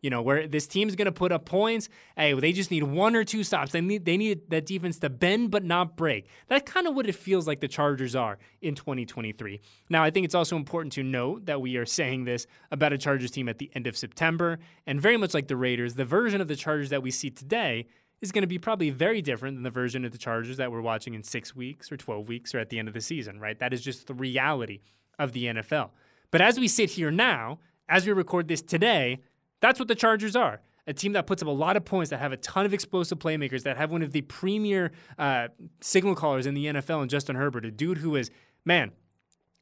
You 0.01 0.11
know, 0.11 0.23
where 0.23 0.47
this 0.47 0.67
team's 0.67 0.95
going 0.95 1.07
to 1.07 1.13
put 1.13 1.33
up 1.33 1.45
points. 1.45 1.89
Hey, 2.17 2.33
they 2.33 2.53
just 2.53 2.71
need 2.71 2.85
one 2.85 3.17
or 3.17 3.25
two 3.25 3.43
stops. 3.43 3.73
They 3.73 3.81
need 3.81 4.05
they 4.05 4.17
need 4.17 4.49
that 4.51 4.67
defense 4.67 4.99
to 5.01 5.11
bend 5.11 5.51
but 5.51 5.65
not 5.65 5.97
break. 5.97 6.29
That's 6.47 6.71
kind 6.71 6.87
of 6.87 6.95
what 6.95 7.07
it 7.07 7.15
feels 7.15 7.47
like 7.47 7.61
the 7.61 7.69
Chargers 7.69 8.15
are 8.15 8.39
in 8.61 8.75
2023. 8.75 9.61
Now, 9.91 10.05
I 10.05 10.11
think 10.11 10.25
it's 10.25 10.35
also 10.35 10.57
important 10.57 10.93
to 10.95 11.03
note 11.03 11.47
that 11.47 11.61
we 11.61 11.77
are 11.77 11.87
saying 11.87 12.25
this 12.25 12.47
about 12.71 12.93
a 12.93 12.99
Chargers 12.99 13.31
team 13.31 13.49
at 13.49 13.59
the 13.59 13.71
end 13.75 13.87
of 13.87 13.97
September, 13.97 14.59
and 14.87 15.01
very 15.01 15.17
much 15.17 15.35
like 15.35 15.49
the 15.49 15.57
Raiders, 15.57 15.95
the 15.95 16.05
version 16.05 16.41
of 16.41 16.49
the 16.49 16.57
Chargers 16.57 16.91
that 16.91 17.03
we 17.03 17.11
see 17.11 17.31
today 17.31 17.87
is 18.21 18.33
going 18.33 18.43
to 18.43 18.49
be 18.49 18.59
probably 18.59 18.91
very 18.91 19.23
different 19.23 19.57
than 19.57 19.63
the 19.63 19.71
version 19.71 20.05
of 20.05 20.13
the 20.13 20.19
Chargers 20.19 20.57
that 20.57 20.73
we're 20.73 20.81
watching 20.81 21.15
in 21.15 21.23
6 21.23 21.55
weeks 21.55 21.91
or 21.93 21.97
12 21.97 22.29
weeks 22.29 22.55
or 22.55 22.59
at 22.59 22.69
the 22.69 22.79
end 22.79 22.89
of 22.89 22.95
the 22.95 23.01
season, 23.01 23.39
right? 23.39 23.59
That 23.59 23.73
is 23.73 23.81
just 23.81 24.07
the 24.07 24.15
reality 24.15 24.81
of 25.19 25.33
the 25.33 25.45
NFL. 25.45 25.91
But 26.31 26.41
as 26.41 26.59
we 26.59 26.69
sit 26.69 26.91
here 26.91 27.11
now, 27.11 27.59
as 27.89 28.07
we 28.07 28.13
record 28.13 28.49
this 28.49 28.61
today, 28.61 29.21
that's 29.61 29.79
what 29.79 29.89
the 29.89 29.95
Chargers 29.95 30.37
are. 30.37 30.61
A 30.87 30.93
team 30.95 31.13
that 31.13 31.27
puts 31.27 31.43
up 31.43 31.49
a 31.49 31.53
lot 31.53 31.77
of 31.77 31.85
points, 31.85 32.11
that 32.11 32.21
have 32.21 32.33
a 32.33 32.39
ton 32.39 32.65
of 32.65 32.73
explosive 32.73 33.19
playmakers, 33.19 33.65
that 33.65 33.77
have 33.77 33.93
one 33.93 34.03
of 34.03 34.13
the 34.13 34.23
premier 34.23 34.93
uh, 35.19 35.49
signal 35.81 36.15
callers 36.15 36.47
in 36.47 36.55
the 36.55 36.67
NFL, 36.67 37.03
and 37.03 37.11
Justin 37.11 37.37
Herbert, 37.37 37.67
a 37.67 37.71
dude 37.71 37.99
who 37.99 38.17
is, 38.17 38.31
man, 38.65 38.93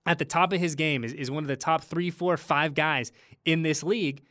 at 0.04 0.18
the 0.18 0.24
top 0.24 0.52
of 0.52 0.60
his 0.60 0.76
game, 0.76 1.02
is, 1.02 1.12
is 1.12 1.30
one 1.30 1.42
of 1.42 1.48
the 1.48 1.56
top 1.56 1.82
three, 1.82 2.10
four, 2.10 2.36
five 2.36 2.74
guys 2.74 3.10
in 3.44 3.62
this 3.62 3.82
league. 3.82 4.22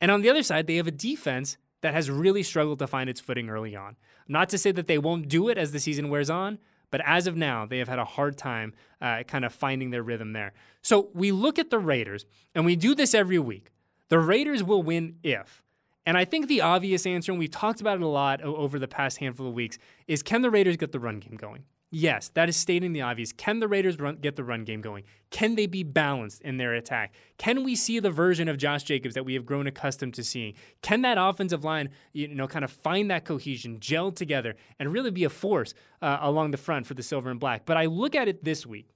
And 0.00 0.12
on 0.12 0.20
the 0.22 0.30
other 0.30 0.44
side, 0.44 0.68
they 0.68 0.76
have 0.76 0.86
a 0.86 0.92
defense 0.92 1.56
that 1.80 1.92
has 1.92 2.08
really 2.08 2.42
struggled 2.42 2.78
to 2.78 2.86
find 2.86 3.10
its 3.10 3.20
footing 3.20 3.50
early 3.50 3.74
on. 3.74 3.96
Not 4.28 4.48
to 4.50 4.58
say 4.58 4.70
that 4.72 4.86
they 4.86 4.96
won't 4.96 5.28
do 5.28 5.48
it 5.48 5.58
as 5.58 5.72
the 5.72 5.80
season 5.80 6.08
wears 6.08 6.30
on, 6.30 6.58
but 6.90 7.02
as 7.04 7.26
of 7.26 7.36
now, 7.36 7.66
they 7.66 7.78
have 7.78 7.88
had 7.88 7.98
a 7.98 8.04
hard 8.04 8.38
time 8.38 8.72
uh, 9.00 9.24
kind 9.24 9.44
of 9.44 9.52
finding 9.52 9.90
their 9.90 10.02
rhythm 10.02 10.32
there. 10.32 10.52
So 10.80 11.10
we 11.12 11.32
look 11.32 11.58
at 11.58 11.70
the 11.70 11.78
Raiders, 11.78 12.24
and 12.54 12.64
we 12.64 12.76
do 12.76 12.94
this 12.94 13.14
every 13.14 13.38
week. 13.38 13.72
The 14.08 14.18
Raiders 14.18 14.62
will 14.62 14.82
win 14.82 15.16
if. 15.22 15.62
And 16.06 16.18
I 16.18 16.24
think 16.24 16.48
the 16.48 16.60
obvious 16.60 17.06
answer, 17.06 17.32
and 17.32 17.38
we've 17.38 17.50
talked 17.50 17.80
about 17.80 17.96
it 17.96 18.02
a 18.02 18.08
lot 18.08 18.42
over 18.42 18.78
the 18.78 18.88
past 18.88 19.18
handful 19.18 19.48
of 19.48 19.54
weeks, 19.54 19.78
is 20.06 20.22
can 20.22 20.42
the 20.42 20.50
Raiders 20.50 20.76
get 20.76 20.92
the 20.92 21.00
run 21.00 21.18
game 21.18 21.36
going? 21.36 21.64
Yes, 21.96 22.28
that 22.34 22.48
is 22.48 22.56
stating 22.56 22.92
the 22.92 23.02
obvious. 23.02 23.32
Can 23.32 23.60
the 23.60 23.68
Raiders 23.68 24.00
run, 24.00 24.16
get 24.16 24.34
the 24.34 24.42
run 24.42 24.64
game 24.64 24.80
going? 24.80 25.04
Can 25.30 25.54
they 25.54 25.66
be 25.66 25.84
balanced 25.84 26.42
in 26.42 26.56
their 26.56 26.74
attack? 26.74 27.14
Can 27.38 27.62
we 27.62 27.76
see 27.76 28.00
the 28.00 28.10
version 28.10 28.48
of 28.48 28.58
Josh 28.58 28.82
Jacobs 28.82 29.14
that 29.14 29.24
we 29.24 29.34
have 29.34 29.46
grown 29.46 29.68
accustomed 29.68 30.12
to 30.14 30.24
seeing? 30.24 30.54
Can 30.82 31.02
that 31.02 31.18
offensive 31.18 31.62
line, 31.62 31.90
you 32.12 32.26
know, 32.26 32.48
kind 32.48 32.64
of 32.64 32.72
find 32.72 33.08
that 33.12 33.24
cohesion, 33.24 33.78
gel 33.78 34.10
together, 34.10 34.56
and 34.80 34.92
really 34.92 35.12
be 35.12 35.22
a 35.22 35.30
force 35.30 35.72
uh, 36.02 36.18
along 36.20 36.50
the 36.50 36.56
front 36.56 36.84
for 36.84 36.94
the 36.94 37.02
silver 37.02 37.30
and 37.30 37.38
black? 37.38 37.64
But 37.64 37.76
I 37.76 37.86
look 37.86 38.16
at 38.16 38.26
it 38.26 38.42
this 38.42 38.66
week, 38.66 38.88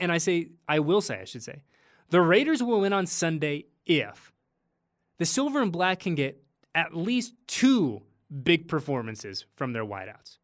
and 0.00 0.10
I 0.10 0.16
say, 0.16 0.48
I 0.66 0.78
will 0.78 1.02
say, 1.02 1.20
I 1.20 1.24
should 1.24 1.42
say, 1.42 1.60
the 2.10 2.20
Raiders 2.20 2.62
will 2.62 2.80
win 2.80 2.92
on 2.92 3.06
Sunday 3.06 3.66
if 3.86 4.32
the 5.18 5.26
silver 5.26 5.60
and 5.60 5.72
black 5.72 6.00
can 6.00 6.14
get 6.14 6.42
at 6.74 6.96
least 6.96 7.34
two 7.46 8.02
big 8.42 8.68
performances 8.68 9.46
from 9.56 9.72
their 9.72 9.84
wideouts. 9.84 10.38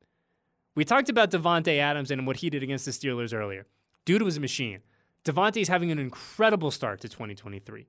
We 0.75 0.85
talked 0.85 1.09
about 1.09 1.31
Davante 1.31 1.79
Adams 1.79 2.11
and 2.11 2.27
what 2.27 2.39
he 2.39 2.51
did 2.51 2.63
against 2.63 2.85
the 2.85 2.91
Steelers 2.91 3.33
earlier. 3.33 3.67
Dude 4.05 4.23
was 4.23 4.37
a 4.37 4.41
machine. 4.41 4.81
Davante 5.25 5.63
is 5.63 5.69
having 5.69 5.91
an 5.91 5.99
incredible 5.99 6.71
start 6.71 7.01
to 7.01 7.09
2023. 7.09 7.87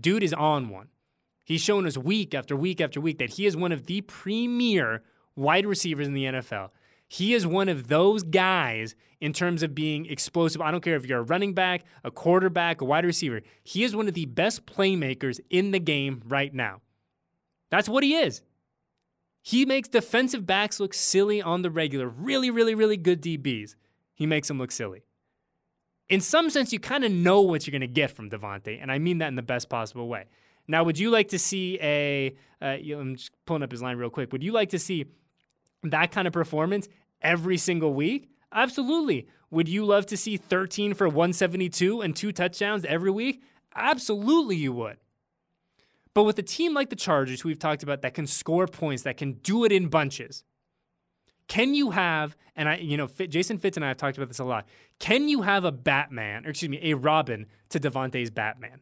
Dude 0.00 0.22
is 0.22 0.32
on 0.32 0.68
one. 0.68 0.88
He's 1.44 1.60
shown 1.60 1.86
us 1.86 1.98
week 1.98 2.34
after 2.34 2.56
week 2.56 2.80
after 2.80 3.00
week 3.00 3.18
that 3.18 3.30
he 3.30 3.46
is 3.46 3.56
one 3.56 3.72
of 3.72 3.86
the 3.86 4.00
premier 4.02 5.02
wide 5.34 5.66
receivers 5.66 6.06
in 6.06 6.14
the 6.14 6.24
NFL. 6.24 6.70
He 7.12 7.34
is 7.34 7.46
one 7.46 7.68
of 7.68 7.88
those 7.88 8.22
guys 8.22 8.94
in 9.20 9.34
terms 9.34 9.62
of 9.62 9.74
being 9.74 10.06
explosive. 10.06 10.62
I 10.62 10.70
don't 10.70 10.82
care 10.82 10.96
if 10.96 11.04
you're 11.04 11.18
a 11.18 11.22
running 11.22 11.52
back, 11.52 11.84
a 12.02 12.10
quarterback, 12.10 12.80
a 12.80 12.86
wide 12.86 13.04
receiver. 13.04 13.42
He 13.62 13.84
is 13.84 13.94
one 13.94 14.08
of 14.08 14.14
the 14.14 14.24
best 14.24 14.64
playmakers 14.64 15.38
in 15.50 15.72
the 15.72 15.78
game 15.78 16.22
right 16.26 16.54
now. 16.54 16.80
That's 17.68 17.86
what 17.86 18.02
he 18.02 18.14
is. 18.14 18.40
He 19.42 19.66
makes 19.66 19.90
defensive 19.90 20.46
backs 20.46 20.80
look 20.80 20.94
silly 20.94 21.42
on 21.42 21.60
the 21.60 21.70
regular. 21.70 22.08
Really, 22.08 22.50
really, 22.50 22.74
really 22.74 22.96
good 22.96 23.20
DBs. 23.20 23.74
He 24.14 24.24
makes 24.24 24.48
them 24.48 24.56
look 24.56 24.72
silly. 24.72 25.02
In 26.08 26.22
some 26.22 26.48
sense, 26.48 26.72
you 26.72 26.80
kind 26.80 27.04
of 27.04 27.12
know 27.12 27.42
what 27.42 27.66
you're 27.66 27.72
going 27.72 27.82
to 27.82 27.86
get 27.88 28.10
from 28.10 28.30
Davante, 28.30 28.78
and 28.80 28.90
I 28.90 28.98
mean 28.98 29.18
that 29.18 29.28
in 29.28 29.34
the 29.34 29.42
best 29.42 29.68
possible 29.68 30.08
way. 30.08 30.28
Now, 30.66 30.82
would 30.84 30.98
you 30.98 31.10
like 31.10 31.28
to 31.28 31.38
see 31.38 31.78
a? 31.82 32.34
Uh, 32.62 32.78
I'm 32.98 33.16
just 33.16 33.32
pulling 33.44 33.62
up 33.62 33.70
his 33.70 33.82
line 33.82 33.98
real 33.98 34.08
quick. 34.08 34.32
Would 34.32 34.42
you 34.42 34.52
like 34.52 34.70
to 34.70 34.78
see 34.78 35.04
that 35.82 36.12
kind 36.12 36.26
of 36.26 36.32
performance 36.32 36.88
every 37.22 37.56
single 37.56 37.94
week? 37.94 38.30
Absolutely. 38.52 39.28
Would 39.50 39.68
you 39.68 39.84
love 39.84 40.06
to 40.06 40.16
see 40.16 40.36
13 40.36 40.94
for 40.94 41.08
172 41.08 42.00
and 42.00 42.16
two 42.16 42.32
touchdowns 42.32 42.84
every 42.84 43.10
week? 43.10 43.42
Absolutely, 43.74 44.56
you 44.56 44.72
would. 44.72 44.98
But 46.14 46.24
with 46.24 46.38
a 46.38 46.42
team 46.42 46.74
like 46.74 46.90
the 46.90 46.96
Chargers, 46.96 47.40
who 47.40 47.48
we've 47.48 47.58
talked 47.58 47.82
about, 47.82 48.02
that 48.02 48.14
can 48.14 48.26
score 48.26 48.66
points, 48.66 49.02
that 49.02 49.16
can 49.16 49.34
do 49.34 49.64
it 49.64 49.72
in 49.72 49.88
bunches, 49.88 50.44
can 51.48 51.74
you 51.74 51.90
have, 51.90 52.36
and 52.56 52.68
I, 52.68 52.76
you 52.76 52.96
know, 52.96 53.06
Jason 53.06 53.58
Fitz 53.58 53.76
and 53.76 53.84
I 53.84 53.88
have 53.88 53.96
talked 53.96 54.16
about 54.16 54.28
this 54.28 54.38
a 54.38 54.44
lot, 54.44 54.66
can 54.98 55.28
you 55.28 55.42
have 55.42 55.64
a 55.64 55.72
Batman, 55.72 56.46
or 56.46 56.50
excuse 56.50 56.70
me, 56.70 56.80
a 56.82 56.94
Robin 56.94 57.46
to 57.70 57.80
Davante's 57.80 58.30
Batman? 58.30 58.80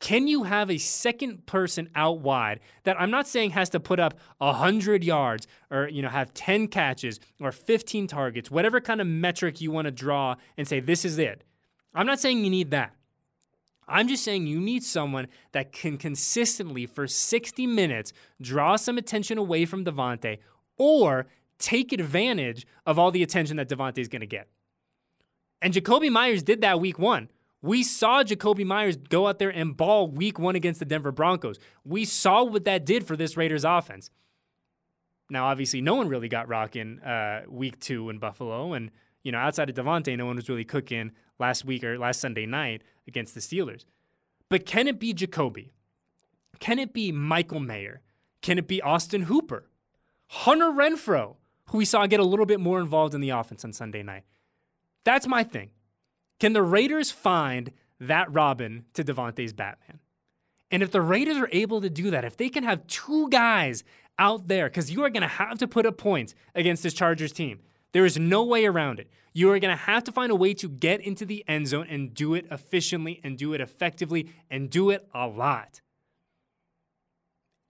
Can 0.00 0.26
you 0.26 0.44
have 0.44 0.70
a 0.70 0.78
second 0.78 1.44
person 1.44 1.90
out 1.94 2.20
wide 2.20 2.60
that 2.84 2.98
I'm 2.98 3.10
not 3.10 3.28
saying 3.28 3.50
has 3.50 3.68
to 3.70 3.80
put 3.80 4.00
up 4.00 4.14
100 4.38 5.04
yards 5.04 5.46
or 5.70 5.88
you 5.88 6.00
know 6.00 6.08
have 6.08 6.32
10 6.32 6.68
catches 6.68 7.20
or 7.38 7.52
15 7.52 8.06
targets, 8.06 8.50
whatever 8.50 8.80
kind 8.80 9.00
of 9.00 9.06
metric 9.06 9.60
you 9.60 9.70
want 9.70 9.84
to 9.84 9.92
draw 9.92 10.36
and 10.56 10.66
say 10.66 10.80
this 10.80 11.04
is 11.04 11.18
it. 11.18 11.44
I'm 11.94 12.06
not 12.06 12.18
saying 12.18 12.42
you 12.42 12.50
need 12.50 12.70
that. 12.70 12.94
I'm 13.86 14.08
just 14.08 14.24
saying 14.24 14.46
you 14.46 14.60
need 14.60 14.84
someone 14.84 15.26
that 15.52 15.72
can 15.72 15.98
consistently 15.98 16.86
for 16.86 17.06
60 17.06 17.66
minutes 17.66 18.12
draw 18.40 18.76
some 18.76 18.96
attention 18.96 19.36
away 19.36 19.64
from 19.64 19.84
Davante 19.84 20.38
or 20.78 21.26
take 21.58 21.92
advantage 21.92 22.66
of 22.86 22.98
all 22.98 23.10
the 23.10 23.22
attention 23.22 23.56
that 23.58 23.68
Davante 23.68 23.98
is 23.98 24.08
going 24.08 24.20
to 24.20 24.26
get. 24.26 24.48
And 25.60 25.74
Jakobi 25.74 26.10
Meyers 26.10 26.42
did 26.42 26.62
that 26.62 26.80
week 26.80 26.98
1. 26.98 27.28
We 27.62 27.82
saw 27.82 28.22
Jakobi 28.22 28.64
Meyers 28.64 28.96
go 28.96 29.26
out 29.28 29.38
there 29.38 29.50
and 29.50 29.76
ball 29.76 30.08
week 30.08 30.38
one 30.38 30.56
against 30.56 30.80
the 30.80 30.86
Denver 30.86 31.12
Broncos. 31.12 31.58
We 31.84 32.04
saw 32.04 32.42
what 32.42 32.64
that 32.64 32.86
did 32.86 33.06
for 33.06 33.16
this 33.16 33.36
Raiders 33.36 33.64
offense. 33.64 34.10
Now, 35.28 35.46
obviously, 35.46 35.80
no 35.80 35.94
one 35.94 36.08
really 36.08 36.28
got 36.28 36.48
rocking 36.48 37.00
uh, 37.00 37.42
week 37.48 37.78
two 37.78 38.10
in 38.10 38.18
Buffalo, 38.18 38.72
and 38.72 38.90
you 39.22 39.30
know, 39.30 39.38
outside 39.38 39.68
of 39.68 39.76
Davante, 39.76 40.16
no 40.16 40.26
one 40.26 40.36
was 40.36 40.48
really 40.48 40.64
cooking 40.64 41.12
last 41.38 41.64
week 41.64 41.84
or 41.84 41.98
last 41.98 42.20
Sunday 42.20 42.46
night 42.46 42.82
against 43.06 43.34
the 43.34 43.40
Steelers. 43.40 43.84
But 44.48 44.66
can 44.66 44.88
it 44.88 44.98
be 44.98 45.14
Jakobi? 45.14 45.70
Can 46.58 46.78
it 46.78 46.92
be 46.92 47.12
Michael 47.12 47.60
Mayer? 47.60 48.00
Can 48.42 48.58
it 48.58 48.66
be 48.66 48.82
Austin 48.82 49.22
Hooper? 49.22 49.68
Hunter 50.28 50.70
Renfrow, 50.70 51.36
who 51.66 51.78
we 51.78 51.84
saw 51.84 52.06
get 52.06 52.20
a 52.20 52.24
little 52.24 52.46
bit 52.46 52.60
more 52.60 52.80
involved 52.80 53.14
in 53.14 53.20
the 53.20 53.30
offense 53.30 53.64
on 53.64 53.72
Sunday 53.72 54.02
night. 54.02 54.24
That's 55.04 55.26
my 55.26 55.44
thing. 55.44 55.70
Can 56.40 56.54
the 56.54 56.62
Raiders 56.62 57.10
find 57.10 57.70
that 58.00 58.32
Robin 58.32 58.86
to 58.94 59.04
Davante's 59.04 59.52
Batman? 59.52 60.00
And 60.70 60.82
if 60.82 60.90
the 60.90 61.02
Raiders 61.02 61.36
are 61.36 61.48
able 61.52 61.80
to 61.80 61.90
do 61.90 62.10
that, 62.10 62.24
if 62.24 62.36
they 62.36 62.48
can 62.48 62.64
have 62.64 62.86
two 62.86 63.28
guys 63.28 63.84
out 64.18 64.48
there, 64.48 64.68
because 64.68 64.90
you 64.90 65.02
are 65.04 65.10
going 65.10 65.22
to 65.22 65.28
have 65.28 65.58
to 65.58 65.68
put 65.68 65.86
up 65.86 65.98
points 65.98 66.34
against 66.54 66.82
this 66.82 66.94
Chargers 66.94 67.32
team. 67.32 67.60
There 67.92 68.04
is 68.04 68.18
no 68.18 68.44
way 68.44 68.66
around 68.66 69.00
it. 69.00 69.10
You 69.32 69.50
are 69.50 69.58
going 69.58 69.76
to 69.76 69.84
have 69.84 70.04
to 70.04 70.12
find 70.12 70.30
a 70.30 70.36
way 70.36 70.54
to 70.54 70.68
get 70.68 71.00
into 71.00 71.24
the 71.24 71.44
end 71.48 71.68
zone 71.68 71.86
and 71.88 72.14
do 72.14 72.34
it 72.34 72.46
efficiently 72.50 73.20
and 73.24 73.36
do 73.36 73.52
it 73.52 73.60
effectively 73.60 74.30
and 74.50 74.70
do 74.70 74.90
it 74.90 75.08
a 75.14 75.26
lot. 75.26 75.80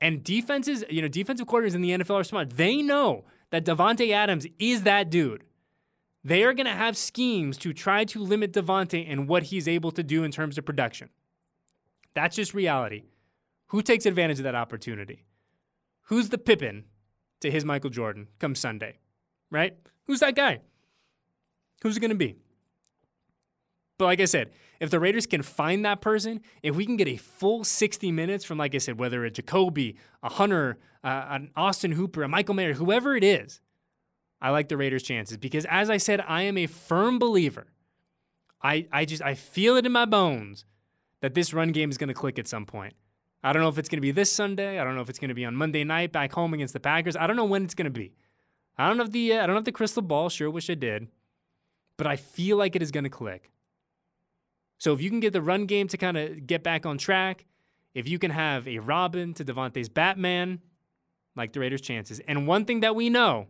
And 0.00 0.24
defenses, 0.24 0.84
you 0.90 1.02
know, 1.02 1.08
defensive 1.08 1.46
coordinators 1.46 1.74
in 1.74 1.82
the 1.82 1.90
NFL 1.90 2.20
are 2.20 2.24
smart. 2.24 2.50
They 2.50 2.82
know 2.82 3.24
that 3.50 3.64
Davante 3.64 4.10
Adams 4.12 4.46
is 4.58 4.82
that 4.82 5.10
dude. 5.10 5.44
They 6.22 6.44
are 6.44 6.52
going 6.52 6.66
to 6.66 6.72
have 6.72 6.96
schemes 6.96 7.56
to 7.58 7.72
try 7.72 8.04
to 8.04 8.18
limit 8.18 8.52
Davante 8.52 9.06
and 9.08 9.26
what 9.26 9.44
he's 9.44 9.66
able 9.66 9.90
to 9.92 10.02
do 10.02 10.22
in 10.22 10.30
terms 10.30 10.58
of 10.58 10.66
production. 10.66 11.08
That's 12.14 12.36
just 12.36 12.52
reality. 12.52 13.04
Who 13.68 13.82
takes 13.82 14.04
advantage 14.04 14.38
of 14.38 14.44
that 14.44 14.54
opportunity? 14.54 15.24
Who's 16.04 16.28
the 16.28 16.38
Pippin 16.38 16.84
to 17.40 17.50
his 17.50 17.64
Michael 17.64 17.90
Jordan 17.90 18.28
come 18.38 18.54
Sunday? 18.54 18.98
Right? 19.50 19.76
Who's 20.06 20.20
that 20.20 20.34
guy? 20.34 20.60
Who's 21.82 21.96
it 21.96 22.00
going 22.00 22.10
to 22.10 22.16
be? 22.16 22.36
But 23.96 24.06
like 24.06 24.20
I 24.20 24.24
said, 24.24 24.50
if 24.80 24.90
the 24.90 24.98
Raiders 24.98 25.26
can 25.26 25.42
find 25.42 25.84
that 25.84 26.00
person, 26.00 26.40
if 26.62 26.74
we 26.74 26.86
can 26.86 26.96
get 26.96 27.06
a 27.06 27.16
full 27.16 27.64
60 27.64 28.10
minutes 28.12 28.44
from, 28.44 28.58
like 28.58 28.74
I 28.74 28.78
said, 28.78 28.98
whether 28.98 29.24
a 29.24 29.30
Jakobi, 29.30 29.96
a 30.22 30.30
Hunter, 30.30 30.78
uh, 31.04 31.26
an 31.28 31.50
Austin 31.54 31.92
Hooper, 31.92 32.22
a 32.22 32.28
Michael 32.28 32.54
Mayer, 32.54 32.74
whoever 32.74 33.14
it 33.14 33.22
is, 33.22 33.60
I 34.40 34.50
like 34.50 34.68
the 34.68 34.76
Raiders' 34.76 35.02
chances 35.02 35.36
because, 35.36 35.66
as 35.66 35.90
I 35.90 35.98
said, 35.98 36.24
I 36.26 36.42
am 36.42 36.56
a 36.56 36.66
firm 36.66 37.18
believer. 37.18 37.66
I, 38.62 38.86
I 38.92 39.04
just 39.04 39.22
I 39.22 39.34
feel 39.34 39.76
it 39.76 39.86
in 39.86 39.92
my 39.92 40.04
bones 40.04 40.64
that 41.20 41.34
this 41.34 41.52
run 41.52 41.72
game 41.72 41.90
is 41.90 41.98
going 41.98 42.08
to 42.08 42.14
click 42.14 42.38
at 42.38 42.48
some 42.48 42.66
point. 42.66 42.94
I 43.42 43.52
don't 43.52 43.62
know 43.62 43.68
if 43.68 43.78
it's 43.78 43.88
going 43.88 43.98
to 43.98 44.02
be 44.02 44.10
this 44.10 44.30
Sunday. 44.32 44.78
I 44.78 44.84
don't 44.84 44.94
know 44.94 45.00
if 45.00 45.08
it's 45.08 45.18
going 45.18 45.28
to 45.30 45.34
be 45.34 45.44
on 45.44 45.54
Monday 45.54 45.84
night 45.84 46.12
back 46.12 46.32
home 46.32 46.52
against 46.52 46.74
the 46.74 46.80
Packers. 46.80 47.16
I 47.16 47.26
don't 47.26 47.36
know 47.36 47.44
when 47.44 47.64
it's 47.64 47.74
going 47.74 47.86
to 47.86 47.90
be. 47.90 48.12
I 48.76 48.88
don't 48.88 48.98
have 48.98 49.12
the 49.12 49.34
uh, 49.34 49.42
I 49.42 49.46
don't 49.46 49.56
have 49.56 49.64
the 49.64 49.72
crystal 49.72 50.02
ball. 50.02 50.28
Sure, 50.28 50.50
wish 50.50 50.70
I 50.70 50.74
did, 50.74 51.08
but 51.96 52.06
I 52.06 52.16
feel 52.16 52.56
like 52.56 52.76
it 52.76 52.82
is 52.82 52.90
going 52.90 53.04
to 53.04 53.10
click. 53.10 53.50
So 54.78 54.94
if 54.94 55.02
you 55.02 55.10
can 55.10 55.20
get 55.20 55.34
the 55.34 55.42
run 55.42 55.66
game 55.66 55.88
to 55.88 55.98
kind 55.98 56.16
of 56.16 56.46
get 56.46 56.62
back 56.62 56.86
on 56.86 56.96
track, 56.96 57.44
if 57.94 58.08
you 58.08 58.18
can 58.18 58.30
have 58.30 58.66
a 58.66 58.78
Robin 58.78 59.34
to 59.34 59.44
Davante's 59.44 59.90
Batman, 59.90 60.60
like 61.36 61.52
the 61.52 61.60
Raiders' 61.60 61.82
chances. 61.82 62.20
And 62.26 62.46
one 62.46 62.64
thing 62.64 62.80
that 62.80 62.94
we 62.94 63.10
know 63.10 63.48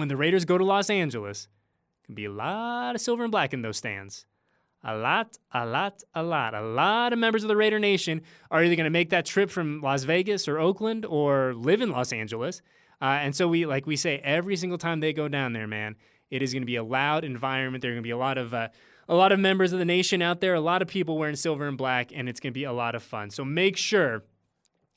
when 0.00 0.08
the 0.08 0.16
Raiders 0.16 0.44
go 0.44 0.58
to 0.58 0.64
Los 0.64 0.90
Angeles, 0.90 1.48
can 2.04 2.14
be 2.14 2.24
a 2.24 2.30
lot 2.30 2.94
of 2.94 3.00
silver 3.00 3.22
and 3.22 3.30
black 3.30 3.52
in 3.52 3.62
those 3.62 3.76
stands. 3.76 4.26
A 4.82 4.96
lot, 4.96 5.36
a 5.52 5.66
lot, 5.66 6.02
a 6.14 6.22
lot. 6.22 6.54
A 6.54 6.62
lot 6.62 7.12
of 7.12 7.18
members 7.18 7.44
of 7.44 7.48
the 7.48 7.56
Raider 7.56 7.78
Nation 7.78 8.22
are 8.50 8.64
either 8.64 8.76
going 8.76 8.84
to 8.84 8.90
make 8.90 9.10
that 9.10 9.26
trip 9.26 9.50
from 9.50 9.82
Las 9.82 10.04
Vegas 10.04 10.48
or 10.48 10.58
Oakland 10.58 11.04
or 11.04 11.52
live 11.54 11.82
in 11.82 11.90
Los 11.90 12.12
Angeles. 12.12 12.62
Uh, 13.00 13.18
and 13.20 13.36
so 13.36 13.46
we, 13.46 13.66
like 13.66 13.86
we 13.86 13.94
say, 13.96 14.18
every 14.24 14.56
single 14.56 14.78
time 14.78 15.00
they 15.00 15.12
go 15.12 15.28
down 15.28 15.52
there, 15.52 15.66
man, 15.66 15.96
it 16.30 16.42
is 16.42 16.52
going 16.52 16.62
to 16.62 16.66
be 16.66 16.76
a 16.76 16.84
loud 16.84 17.24
environment. 17.24 17.82
There 17.82 17.90
are 17.90 17.94
going 17.94 18.02
to 18.02 18.06
be 18.06 18.10
a 18.10 18.16
lot 18.16 18.38
of 18.38 18.54
uh, 18.54 18.68
a 19.08 19.14
lot 19.14 19.32
of 19.32 19.40
members 19.40 19.72
of 19.72 19.78
the 19.78 19.84
nation 19.84 20.22
out 20.22 20.40
there, 20.40 20.54
a 20.54 20.60
lot 20.60 20.82
of 20.82 20.88
people 20.88 21.18
wearing 21.18 21.36
silver 21.36 21.66
and 21.66 21.76
black, 21.76 22.10
and 22.14 22.28
it's 22.28 22.38
going 22.40 22.52
to 22.52 22.58
be 22.58 22.64
a 22.64 22.72
lot 22.72 22.94
of 22.94 23.02
fun. 23.02 23.30
So 23.30 23.44
make 23.44 23.76
sure 23.76 24.22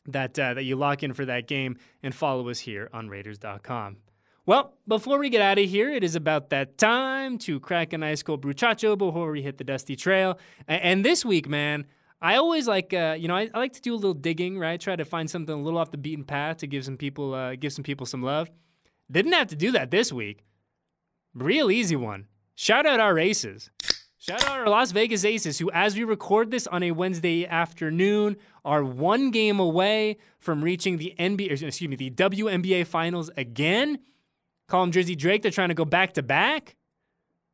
that 0.05 0.37
uh, 0.37 0.53
that 0.53 0.63
you 0.63 0.75
lock 0.75 1.03
in 1.03 1.13
for 1.13 1.25
that 1.25 1.47
game 1.47 1.77
and 2.01 2.13
follow 2.13 2.47
us 2.49 2.59
here 2.59 2.89
on 2.93 3.09
Raiders.com. 3.09 3.97
Well, 4.45 4.73
before 4.85 5.19
we 5.19 5.29
get 5.29 5.41
out 5.41 5.57
of 5.57 5.69
here, 5.69 5.89
it 5.89 6.03
is 6.03 6.17
about 6.17 6.49
that 6.49 6.77
time 6.77 7.37
to 7.39 7.61
crack 7.61 7.93
an 7.93 8.03
ice 8.03 8.21
cold 8.23 8.41
bruchacho 8.41 8.97
before 8.97 9.31
we 9.31 9.41
hit 9.41 9.57
the 9.57 9.63
dusty 9.63 9.95
trail. 9.95 10.37
And 10.67 11.05
this 11.05 11.23
week, 11.23 11.47
man, 11.47 11.85
I 12.21 12.35
always 12.35 12.67
like, 12.67 12.93
uh, 12.93 13.15
you 13.17 13.29
know, 13.29 13.37
I, 13.37 13.49
I, 13.53 13.57
like 13.57 13.71
to 13.73 13.81
do 13.81 13.93
a 13.93 13.95
little 13.95 14.13
digging, 14.13 14.59
right? 14.59 14.81
Try 14.81 14.97
to 14.97 15.05
find 15.05 15.29
something 15.29 15.53
a 15.53 15.61
little 15.61 15.79
off 15.79 15.91
the 15.91 15.97
beaten 15.97 16.25
path 16.25 16.57
to 16.57 16.67
give 16.67 16.83
some 16.83 16.97
people, 16.97 17.33
uh, 17.33 17.55
give 17.55 17.71
some 17.71 17.83
people 17.83 18.05
some 18.05 18.21
love. 18.21 18.49
Didn't 19.09 19.31
have 19.31 19.47
to 19.47 19.55
do 19.55 19.71
that 19.71 19.91
this 19.91 20.11
week. 20.11 20.43
Real 21.33 21.71
easy 21.71 21.95
one. 21.95 22.27
Shout 22.55 22.85
out 22.85 22.99
our 22.99 23.17
aces. 23.17 23.69
Shout 24.17 24.43
out 24.43 24.59
our 24.59 24.67
Las 24.67 24.91
Vegas 24.91 25.23
Aces, 25.23 25.59
who, 25.59 25.71
as 25.71 25.97
we 25.97 26.03
record 26.03 26.51
this 26.51 26.67
on 26.67 26.83
a 26.83 26.91
Wednesday 26.91 27.45
afternoon, 27.45 28.35
are 28.63 28.83
one 28.83 29.31
game 29.31 29.59
away 29.59 30.17
from 30.39 30.63
reaching 30.63 30.97
the 30.97 31.13
NBA, 31.17 31.61
excuse 31.61 31.89
me, 31.89 31.95
the 31.95 32.09
WNBA 32.09 32.87
Finals 32.87 33.29
again. 33.37 33.99
Call 34.67 34.83
him 34.83 34.91
Drizzy 34.91 35.17
Drake. 35.17 35.41
They're 35.41 35.51
trying 35.51 35.69
to 35.69 35.75
go 35.75 35.85
back 35.85 36.13
to 36.13 36.23
back. 36.23 36.75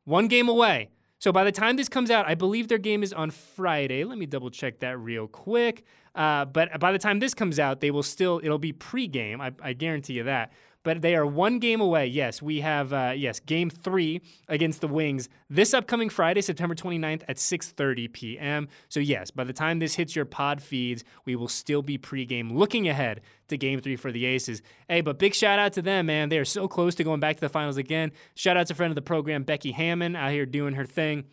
One 0.06 0.28
game 0.28 0.50
away. 0.50 0.90
So 1.20 1.34
by 1.34 1.44
the 1.44 1.52
time 1.52 1.76
this 1.76 1.90
comes 1.90 2.10
out, 2.10 2.28
I 2.28 2.36
believe 2.36 2.70
their 2.70 2.78
game 2.78 3.04
is 3.04 3.12
on 3.12 3.30
Friday. 3.30 4.06
Let 4.06 4.18
me 4.18 4.26
double 4.26 4.50
check 4.50 4.80
that 4.80 4.98
real 4.98 5.28
quick. 5.28 5.84
Uh, 6.16 6.46
but 6.46 6.80
by 6.80 6.92
the 6.94 6.98
time 6.98 7.20
this 7.20 7.34
comes 7.34 7.60
out, 7.60 7.82
they 7.82 7.92
will 7.92 8.04
still, 8.04 8.40
it'll 8.42 8.58
be 8.58 8.72
pregame. 8.72 9.42
I, 9.42 9.52
I 9.62 9.74
guarantee 9.74 10.14
you 10.14 10.24
that 10.24 10.54
but 10.84 11.02
they 11.02 11.16
are 11.16 11.26
one 11.26 11.60
game 11.60 11.82
away. 11.82 12.08
Yes, 12.08 12.42
we 12.42 12.62
have 12.62 12.94
uh, 12.94 13.14
yes 13.16 13.40
game 13.40 13.70
three 13.70 14.22
against 14.48 14.82
the 14.82 14.88
Wings 14.88 15.30
this 15.50 15.74
upcoming 15.74 16.10
Friday, 16.10 16.42
September 16.42 16.76
29th 16.76 17.24
at 17.28 17.38
6:30 17.38 18.14
p.m. 18.14 18.68
So 18.88 19.00
yes, 19.00 19.32
by 19.32 19.44
the 19.44 19.54
time 19.54 19.80
this 19.80 19.96
hits 19.96 20.16
your 20.16 20.26
pod 20.26 20.62
feeds, 20.62 21.04
we 21.26 21.36
will 21.36 21.48
still 21.48 21.82
be 21.82 21.98
pregame, 21.98 22.56
looking 22.56 22.88
ahead 22.88 23.22
to 23.48 23.58
Game 23.58 23.82
Three 23.82 23.96
for 23.96 24.12
the 24.12 24.26
Aces. 24.26 24.62
Hey, 24.88 25.02
but 25.02 25.20
big 25.20 25.34
shout 25.34 25.60
out 25.60 25.74
to 25.74 25.82
them, 25.82 26.06
man. 26.06 26.30
They 26.30 26.38
are 26.38 26.46
so 26.46 26.68
close 26.68 26.96
to 26.96 27.04
going 27.04 27.20
back 27.20 27.36
to 27.38 27.42
the 27.42 27.50
finals 27.50 27.78
again. 27.78 28.12
Shout 28.36 28.58
out 28.58 28.68
to 28.68 28.74
a 28.74 28.76
friend 28.76 28.92
of 28.92 28.96
the 28.96 29.02
program, 29.02 29.44
Becky 29.44 29.72
Hammon 29.72 30.16
out 30.16 30.32
here 30.32 30.46
doing 30.46 30.76
her 30.76 30.86
thing. 30.86 31.26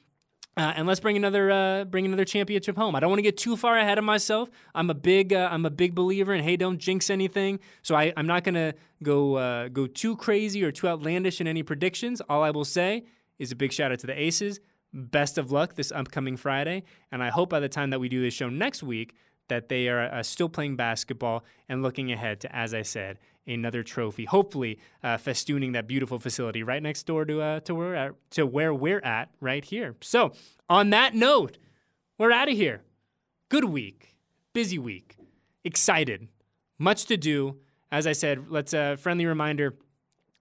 Uh, 0.59 0.73
and 0.75 0.87
let's 0.87 1.01
bring 1.01 1.19
another 1.19 1.51
uh, 1.51 1.85
bring 1.85 2.07
another 2.07 2.25
championship 2.25 2.77
home. 2.77 2.95
I 2.95 3.01
don't 3.01 3.11
want 3.11 3.19
to 3.19 3.23
get 3.23 3.37
too 3.37 3.57
far 3.57 3.77
ahead 3.77 3.99
of 3.99 4.05
myself. 4.05 4.49
I'm 4.75 4.89
a 4.89 4.95
big 4.95 5.35
uh, 5.35 5.51
I'm 5.53 5.67
a 5.67 5.71
big 5.71 5.95
believer 5.95 6.33
in 6.33 6.43
hey 6.43 6.57
don't 6.57 6.79
jinx 6.79 7.11
anything. 7.11 7.61
So 7.83 7.95
I, 7.95 8.13
I'm 8.17 8.27
not 8.27 8.43
gonna 8.43 8.73
go 9.03 9.35
uh, 9.35 9.69
go 9.69 9.87
too 9.87 10.17
crazy 10.17 10.65
or 10.65 10.73
too 10.73 10.89
outlandish 10.89 11.43
in 11.43 11.47
any 11.47 11.63
predictions. 11.63 12.23
All 12.23 12.43
I 12.43 12.51
will 12.51 12.65
say 12.65 13.05
is 13.39 13.53
a 13.53 13.57
big 13.57 13.71
shout 13.71 13.93
out 13.93 13.99
to 13.99 14.07
the 14.07 14.19
Aces. 14.19 14.61
Best 14.95 15.37
of 15.37 15.53
luck 15.53 15.75
this 15.75 15.93
upcoming 15.93 16.39
Friday, 16.39 16.85
and 17.13 17.23
I 17.23 17.29
hope 17.29 17.51
by 17.51 17.61
the 17.61 17.69
time 17.69 17.91
that 17.91 18.01
we 18.01 18.09
do 18.09 18.23
this 18.23 18.33
show 18.33 18.49
next 18.49 18.83
week 18.83 19.15
that 19.49 19.69
they 19.69 19.89
are 19.89 20.03
uh, 20.13 20.23
still 20.23 20.49
playing 20.49 20.77
basketball 20.77 21.45
and 21.69 21.83
looking 21.83 22.13
ahead 22.13 22.41
to, 22.41 22.55
as 22.55 22.75
I 22.75 22.83
said, 22.83 23.19
another 23.47 23.83
trophy. 23.83 24.25
Hopefully, 24.25 24.79
uh, 25.03 25.17
festooning 25.17 25.73
that 25.73 25.87
beautiful 25.87 26.19
facility 26.19 26.63
right 26.63 26.83
next 26.83 27.05
door 27.05 27.25
to 27.25 27.41
uh, 27.41 27.61
to 27.61 27.75
where 27.75 27.95
at, 27.95 28.13
to 28.33 28.47
where 28.47 28.75
we're 28.75 29.01
at 29.01 29.31
right 29.41 29.65
here. 29.65 29.97
So, 30.01 30.33
on 30.69 30.91
that 30.91 31.15
note, 31.15 31.59
we're 32.19 32.33
out 32.33 32.49
of 32.49 32.57
here. 32.57 32.83
Good 33.49 33.65
week, 33.65 34.17
busy 34.53 34.79
week, 34.79 35.17
excited, 35.65 36.29
much 36.79 37.07
to 37.07 37.17
do. 37.17 37.59
As 37.93 38.07
I 38.07 38.13
said, 38.13 38.47
let's 38.51 38.75
a 38.75 38.81
uh, 38.81 38.97
friendly 38.97 39.27
reminder 39.27 39.75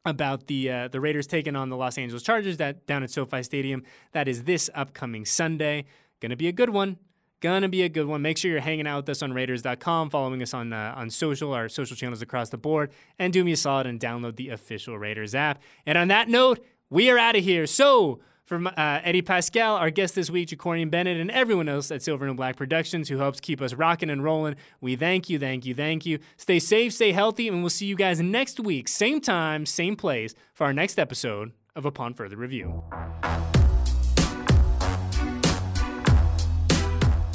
about 0.05 0.47
the 0.47 0.69
uh, 0.69 0.87
the 0.87 0.99
Raiders 0.99 1.27
taking 1.27 1.55
on 1.55 1.69
the 1.69 1.77
Los 1.77 1.97
Angeles 1.97 2.23
Chargers 2.23 2.57
that 2.57 2.85
down 2.87 3.03
at 3.03 3.11
SoFi 3.11 3.43
Stadium. 3.43 3.83
That 4.13 4.27
is 4.27 4.43
this 4.43 4.69
upcoming 4.73 5.25
Sunday. 5.25 5.85
Going 6.21 6.29
to 6.29 6.35
be 6.35 6.47
a 6.47 6.51
good 6.51 6.69
one. 6.69 6.97
Gonna 7.45 7.69
be 7.69 7.84
a 7.84 7.89
good 7.89 8.08
one. 8.08 8.23
Make 8.23 8.39
sure 8.39 8.49
you're 8.49 8.60
hanging 8.60 8.88
out 8.88 9.03
with 9.03 9.10
us 9.10 9.21
on 9.21 9.31
Raiders.com, 9.31 10.10
following 10.10 10.41
us 10.41 10.51
on 10.55 10.73
uh, 10.73 10.95
on 10.97 11.12
social, 11.12 11.53
our 11.53 11.69
social 11.69 11.95
channels 11.95 12.23
across 12.23 12.49
the 12.49 12.58
board, 12.58 12.89
and 13.19 13.31
do 13.31 13.43
me 13.43 13.51
a 13.51 13.55
solid 13.55 13.86
and 13.86 13.99
download 13.99 14.36
the 14.36 14.49
official 14.49 14.97
Raiders 14.97 15.36
app. 15.36 15.62
And 15.86 15.95
on 15.95 16.08
that 16.08 16.27
note, 16.27 16.65
we 16.89 17.08
are 17.12 17.19
out 17.19 17.36
of 17.36 17.43
here. 17.43 17.67
So, 17.67 18.19
from 18.45 18.65
uh, 18.65 18.71
Eddie 18.75 19.21
Paskal, 19.21 19.79
our 19.79 19.91
guest 19.91 20.15
this 20.15 20.31
week, 20.31 20.49
Jakorian 20.49 20.89
Bennett, 20.89 21.19
and 21.19 21.29
everyone 21.29 21.69
else 21.69 21.91
at 21.91 22.01
Silver 22.01 22.25
and 22.25 22.36
Black 22.36 22.55
Productions 22.55 23.10
who 23.10 23.19
helps 23.19 23.39
keep 23.39 23.62
us 23.62 23.75
rocking 23.75 24.10
and 24.10 24.23
rolling, 24.23 24.55
we 24.81 24.95
thank 24.95 25.29
you, 25.29 25.38
thank 25.38 25.67
you, 25.67 25.75
thank 25.75 26.03
you. 26.03 26.17
Stay 26.38 26.58
safe, 26.58 26.93
stay 26.93 27.12
healthy, 27.12 27.47
and 27.47 27.62
we'll 27.62 27.69
see 27.69 27.86
you 27.86 27.95
guys 27.95 28.19
next 28.19 28.60
week, 28.60 28.88
same 28.88 29.21
time, 29.21 29.67
same 29.67 29.95
place, 29.95 30.34
for 30.51 30.63
our 30.63 30.73
next 30.73 30.97
episode 30.97 31.51
of 31.75 31.86
Upon 31.86 32.15
Further 32.15 32.38
Review. 32.38 32.81